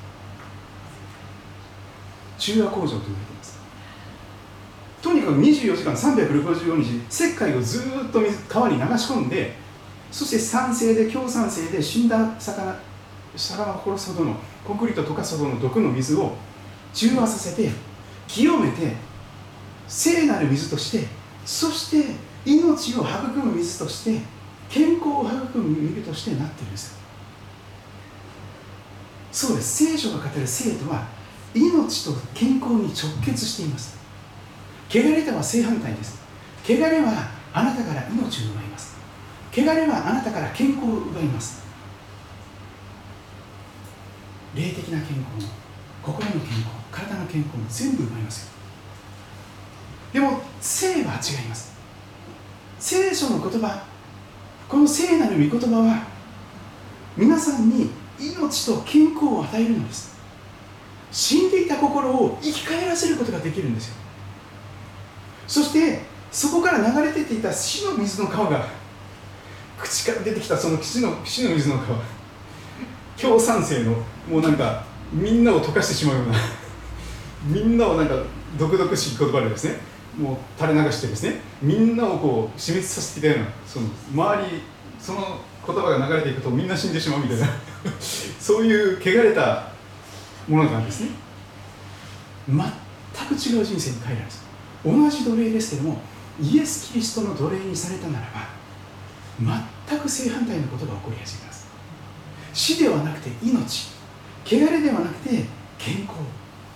[2.39, 3.60] 中和工場と言われています。
[5.35, 9.55] く24時間365日石灰をずっと水川に流し込んで
[10.11, 12.77] そして酸性で強酸性で死んだ魚
[13.37, 16.35] 魚を殺すほどのコンクリート溶かすほどの毒の水を
[16.93, 17.71] 中和させて
[18.27, 18.95] 清めて
[19.87, 21.07] 聖なる水として
[21.45, 24.21] そして命を育む水として
[24.69, 26.99] 健康を育む水としてなっているんです。
[29.33, 29.85] そうです。
[29.87, 31.07] 聖書が語る生とは
[31.55, 34.00] 命と健康に直結しています。
[34.91, 36.21] 汚れとは正反対です。
[36.65, 38.97] 汚れはあなたから命を奪います。
[39.53, 41.63] 汚れはあなたから健康を奪います。
[44.55, 45.53] 霊的な健康も
[46.03, 48.51] 心の健康体の健康も全部奪いますよ。
[50.13, 51.73] でも性は違います。
[52.81, 53.85] 聖書の言葉
[54.69, 56.03] この聖なる御言葉は
[57.17, 60.19] 皆さんに命と健康を与えるのです。
[61.13, 64.00] 死んでいた心を生き返らせることができるんですよ。
[65.51, 65.99] そして
[66.31, 68.69] そこから流れ出ていた死の水の川が
[69.77, 71.99] 口から出てきたその死の死の水の川
[73.17, 73.91] 強酸性の
[74.31, 76.35] もうなんかみんなを溶かしてしまうような
[77.45, 78.15] みんなをなんか
[78.57, 79.81] 毒々しい言葉でですね
[80.17, 84.63] もう垂れ流してですねみんなをこう死滅させていたようなその周り
[85.01, 87.49] その言葉が流れていくとみんな死んでしまうみたいな
[88.39, 89.67] そういう汚れた
[90.47, 91.09] ものなんですね。
[92.49, 94.40] 全く違う人生に変えられます
[94.85, 96.01] 同じ奴隷ですけども
[96.41, 98.61] イエス・キリストの奴隷にされたならば
[99.89, 101.67] 全く正反対のことが起こり始めます。
[102.53, 103.89] 死ではなくて命。
[104.45, 105.45] 汚れではなくて
[105.79, 106.17] 健康。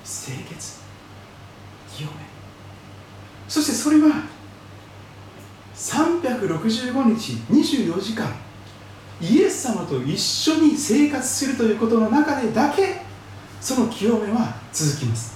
[0.05, 0.81] 清潔。
[1.95, 2.15] 清め。
[3.49, 4.25] そしてそれは
[5.75, 8.33] 365日24時間
[9.21, 13.03] イエス様と一緒に生活するということの中でだけ
[13.61, 15.34] その清めは続きます。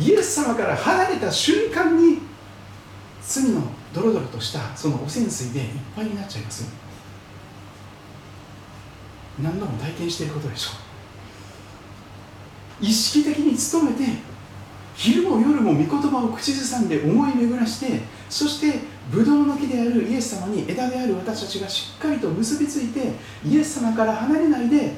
[0.00, 2.18] イエス様から離れた瞬間に
[3.22, 3.62] 罪の
[3.92, 6.64] ドロドロとしたその汚染水でいっぱいになっちゃいます。
[9.42, 10.70] 何度も体験していることでしょ
[12.80, 12.84] う。
[12.84, 14.18] 意識的に努めて
[14.94, 23.12] 昼も夜も御言葉を口ずさんで思い巡らしてそしてブドウの木であるイエス様に枝である私たちがしっかりと結びついて
[23.44, 24.92] イエス様から離れないで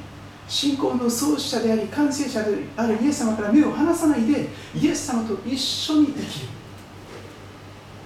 [0.47, 6.47] 信仰の創始者であり完成者であるイエス様から目を離さないでイエス様と一緒に生きる。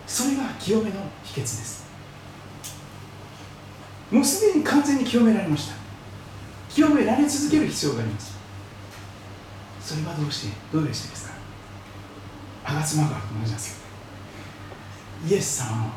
[0.05, 1.85] それが清めの秘訣です。
[4.09, 5.75] もうすでに完全に清められました。
[6.69, 8.37] 清められ続ける必要があります。
[9.81, 10.53] それはどうして？
[10.71, 11.33] どうでしてですか？
[12.65, 13.77] 吾妻川と同じなんですよ。
[15.27, 15.91] イエス様の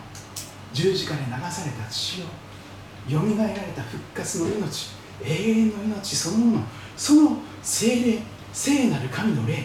[0.73, 5.00] 十字架で流された血をよみがえられた復活の命。
[5.25, 6.65] 永遠の命そのもの
[6.97, 8.19] その聖霊
[8.53, 9.65] 聖なる神の霊。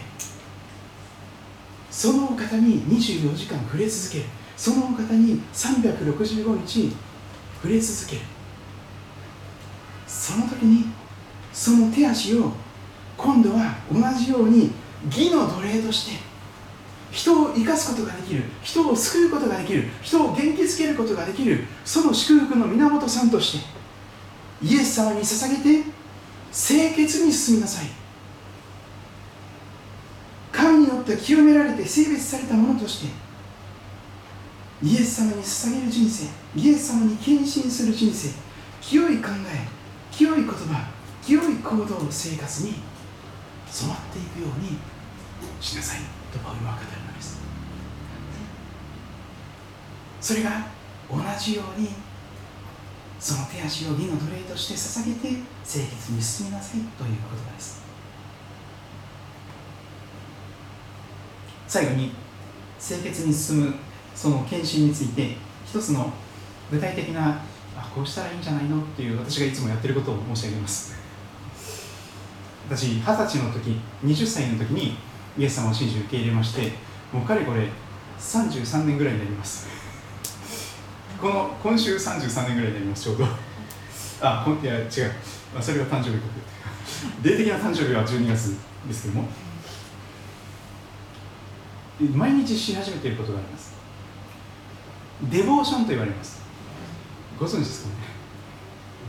[1.89, 4.25] そのお方に24時間触れ続ける。
[4.57, 6.93] そのお方に365日
[7.55, 8.21] 触れ続ける。
[10.07, 10.85] その時に
[11.51, 12.51] その手足を
[13.17, 14.71] 今度は同じように
[15.05, 16.23] 義の奴隷として
[17.11, 18.43] 人を生かすことができる。
[18.61, 19.85] 人を救うことができる。
[20.01, 21.63] 人を元気づけることができる。
[21.85, 23.74] その祝福の源さんとして。
[24.61, 25.89] イエス様に捧げて
[26.51, 27.85] 清潔に進みなさい。
[30.51, 33.13] 神によって清められて性別されたものとして
[34.81, 38.29] イエス様に捧げる人生イエス様に献身する人生
[38.79, 39.67] 清い考え
[40.11, 40.87] 清い言葉
[41.21, 42.75] 清い行動生活に
[43.69, 44.77] 染まっていくように
[45.59, 45.99] しなさい。
[46.31, 47.39] とパウロは語るのです。
[50.21, 50.67] それが
[51.09, 51.89] 同じように
[53.25, 57.81] その手足を義の奴隷として捧げて清潔に進みなさいという言葉です。
[61.67, 62.11] 最後に
[62.79, 63.73] 清潔に進む
[64.13, 66.13] その献身について一つの
[66.69, 67.41] 具体的な
[67.75, 70.95] あこうしたらいいんじゃないのっていう私がいつもやってることを申し上げます。
[72.69, 74.97] 私二十歳の時20歳の時に
[75.35, 76.73] イエス様を信じ受け入れまして
[77.11, 77.69] もうかれこれ
[78.19, 79.74] 33年ぐらいになります。
[81.21, 83.03] この今週33年ぐらいになります。
[83.03, 83.25] ちょうど。
[84.21, 84.87] あこいや違う、
[85.53, 86.21] まあ、それが誕生日国
[87.21, 89.27] 霊的な誕生日は12月ですけども。
[92.13, 93.73] 毎日し始めていることがあります。
[95.29, 96.41] デボーションと言われます。
[97.39, 97.95] ご存知ですかね。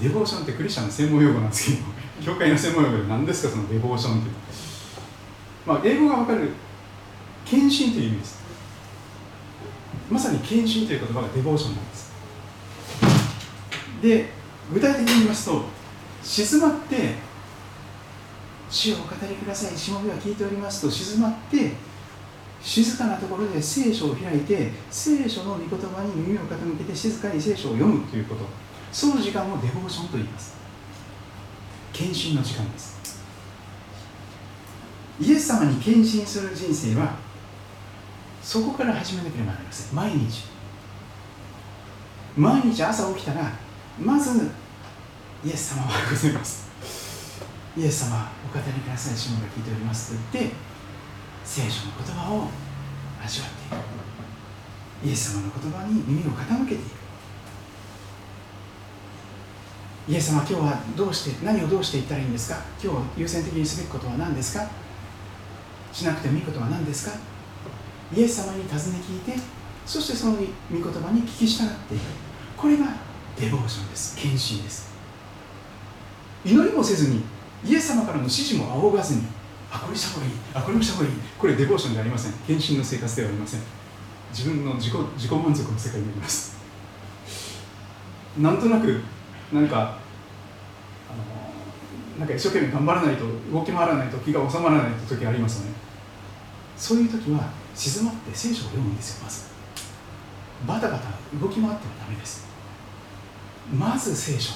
[0.01, 1.83] デボーションってクリスチャンの専門用語なんですけど
[2.24, 4.31] 教会の専門用語で何ですかそのデボーションって。
[5.66, 6.51] まあ英語が分かる。
[7.45, 8.45] 献身という意味です。
[10.11, 12.12] まさに献身という言葉がデボーションなんです。
[14.03, 14.28] で
[14.73, 15.65] 具体的に言いますと
[16.23, 17.15] 静まって
[18.69, 21.73] 主をお語りくださいしもべは聞いておりますと静まって
[22.61, 28.45] 静かなところで聖書を開いて聖書の御言葉に耳を傾けて静かに聖書を読むということ。
[28.93, 30.57] その時間をデボーションと言います。
[31.93, 33.24] 献身の時間です。
[35.20, 37.16] イエス様に献身する人生は
[38.47, 39.97] そこから始めなければなりません。
[39.97, 40.44] 毎日。
[42.36, 43.51] 毎日朝起きたら
[44.01, 44.52] まず
[45.44, 46.70] イエス様はございます。
[47.77, 50.55] イエス様お語りください主が聞いておりますと言って
[51.44, 52.47] 聖書の言葉を
[53.20, 53.78] 味わってい
[55.05, 55.09] く。
[55.09, 56.90] イエス様の言葉に耳を傾けていく。
[60.09, 62.60] イエス様今日はどうして何をどうしていったらいいんですか？
[62.81, 64.68] 今日優先的にすべきことは何ですか？
[65.93, 67.36] しなくてもいいことは何ですか？
[68.15, 69.41] イエス様に尋ね聞いて
[69.85, 70.39] そしてその御
[70.70, 72.03] 言葉に聞き従っていく
[72.57, 72.87] これが
[73.39, 74.16] デボーションです。
[74.16, 74.95] 献身です。
[76.45, 77.23] 祈りもせずに
[77.65, 79.23] イエス様からの指示も仰がずに
[79.70, 82.33] あこれした方がいいあこれもした方がいいこれデボーションではありません。
[82.47, 83.61] 献身の生活ではありません。
[84.31, 86.57] 自分の自己自己満足の世界になります。
[88.39, 89.01] なんとなく
[89.53, 89.81] なんかあ
[91.12, 95.73] のなんか一生懸命頑張らないと動き回らないと気が収まらないと時ありますよね。
[96.77, 99.44] そういう時は静まって聖書を読むんですよまず。
[100.66, 102.47] バタバタ動き回ってはダメです。
[103.73, 104.55] まず聖書。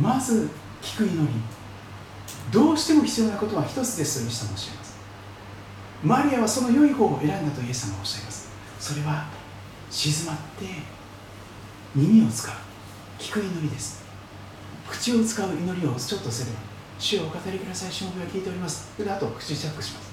[0.00, 0.48] まず
[0.80, 1.28] 聞く祈り。
[2.50, 4.94] どうしても必要なことは一つですとイエス様おっしゃいます。
[6.02, 8.48] マリアはその良い方を選んだとイエス様はおっしゃいます。
[8.80, 9.26] それは
[9.90, 10.66] 静まって
[11.94, 12.54] 耳を使う。
[13.18, 14.02] 聞く祈りです。
[14.88, 16.58] 口を使う祈りをちょっとすれば
[16.98, 18.88] 主をお語りください、しもべは聞いております。
[18.96, 20.12] で、あと口ジャックします。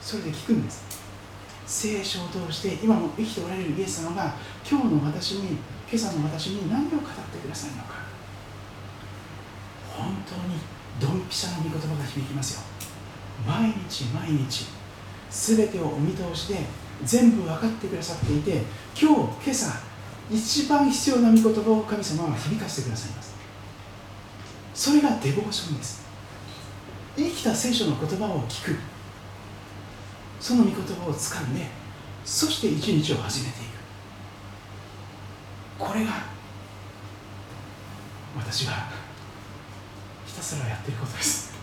[0.00, 0.85] それで聞くんです。
[1.66, 4.34] 聖書を通して今も生きておられるイエス様が
[4.68, 5.58] 今日の私に、
[5.90, 8.06] 今朝の私に何を語ってくださるのか。
[9.90, 10.60] 本当に
[11.00, 12.60] ドンピシャな御言葉が響きますよ。
[13.46, 14.66] 毎日毎日、
[15.30, 16.60] すべてをお見通しで
[17.04, 18.62] 全部分かってくださっていて、
[18.98, 19.72] 今日、今朝、
[20.30, 23.34] 一番必要な御言葉を神様は響かせてくださいます。
[24.72, 26.06] それがデボーションです。
[27.16, 28.95] 生きた聖書の言葉を聞く。
[30.40, 31.66] その御言葉を掴んで、
[32.24, 33.66] そして一日を始めていく。
[35.78, 36.12] これが
[38.36, 38.72] 私が
[40.26, 41.54] ひたすらやってることです。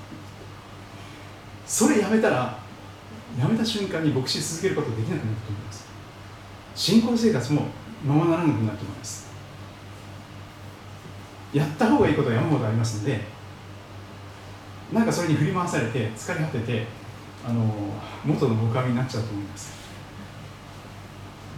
[1.65, 2.59] それやめたら、
[3.39, 5.85] やめた瞬間に牧師続けることできなくなると思います。
[6.75, 7.67] 信仰生活も
[8.05, 9.33] ままならなくなると思います。
[11.53, 13.21] やった方がいいことは山ほどありますので
[14.91, 16.87] なんかそれに振り回されて疲れ果てて
[17.45, 17.65] あの
[18.23, 19.83] 元の僕みになっちゃうと思います。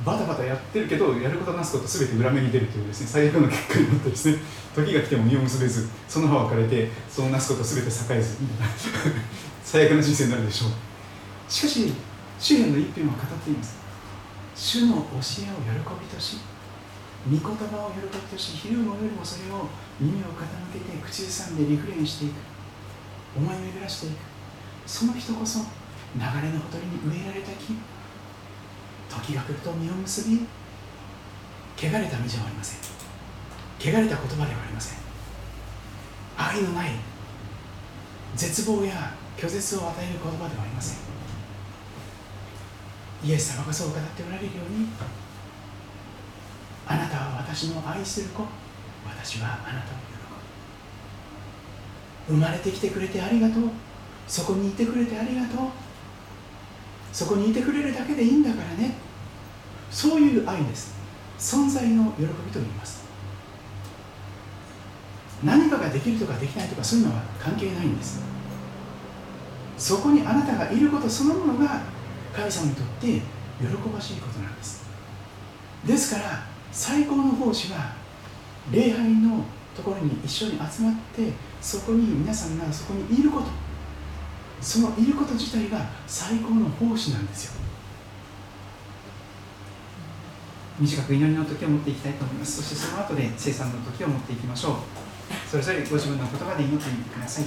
[0.03, 4.37] バタバタやってるけどやることなすこと全て裏目に出るというですね最悪の結果になってですね
[4.75, 8.73] 時が来ても実を結べずその葉は枯れてそのなすこと全て栄えずみたいな
[9.63, 10.71] 最悪な人生になるでしょう。
[11.51, 11.93] しかし
[12.37, 13.77] 詩篇の一篇は語っています。
[14.55, 15.21] 主の教えを喜
[16.01, 16.37] びとし
[17.25, 19.67] 御言葉を喜びとし昼も夜もそれを
[19.99, 22.33] 耳を傾けて口ずさんでリフレインしていく。
[23.37, 24.34] 思い巡らしていく。
[24.85, 25.65] その人こそ流
[26.19, 27.75] れのほとりに植えられた木。
[29.07, 30.45] 時が来ると実を結び
[31.77, 32.79] 汚れた実じゃありません。
[33.79, 34.97] 汚れた言葉ではありません。
[36.37, 36.91] 愛のない
[38.35, 40.97] 絶望や拒絶を与える言葉ではありません。
[43.23, 44.87] イエス様がそう語っておられるように
[46.87, 48.45] あなたは私の愛する子。
[49.07, 49.97] 私はあなたを
[52.27, 52.35] 喜ぶ。
[52.35, 53.63] 生まれてきてくれてありがとう。
[54.27, 55.67] そこにいてくれてありがとう。
[57.13, 58.95] そこにいてくれるだけでいいんだからね。
[59.89, 60.95] そういう愛です。
[61.39, 63.05] 存在の喜びと言います。
[65.43, 68.23] 何かができるとかできないとかそういうのは関係ないんです。
[69.77, 71.81] そこにあなたがいることそのものが
[72.33, 73.21] 神様にとって喜
[73.93, 74.85] ばしいことなんです。
[75.85, 77.93] ですから最高の奉仕は
[78.71, 79.43] 礼拝の
[79.75, 81.31] ところに一緒に集まって
[81.61, 83.64] そこに皆さんがそこにいること。
[84.65, 87.53] そのいること自体が最高の奉仕なんですよ。
[90.79, 92.63] 短く祈りの時を持っていきたいと思います。
[92.63, 94.75] そしてその後で生産の時を持っていきましょう。
[95.47, 97.45] それぞれご自分の言葉で祈ってみてください。